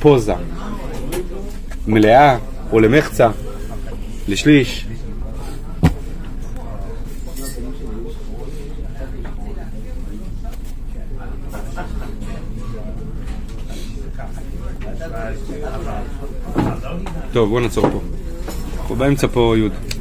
פוזה 0.00 0.34
מלאה 1.86 2.38
או 2.72 2.80
למחצה, 2.80 3.30
לשליש. 4.28 4.86
טוב, 17.32 17.48
בואו 17.48 17.60
נעצור. 17.60 17.90
פה 17.90 18.13
באמצע 18.90 19.26
פה 19.32 19.54
י'. 19.58 19.93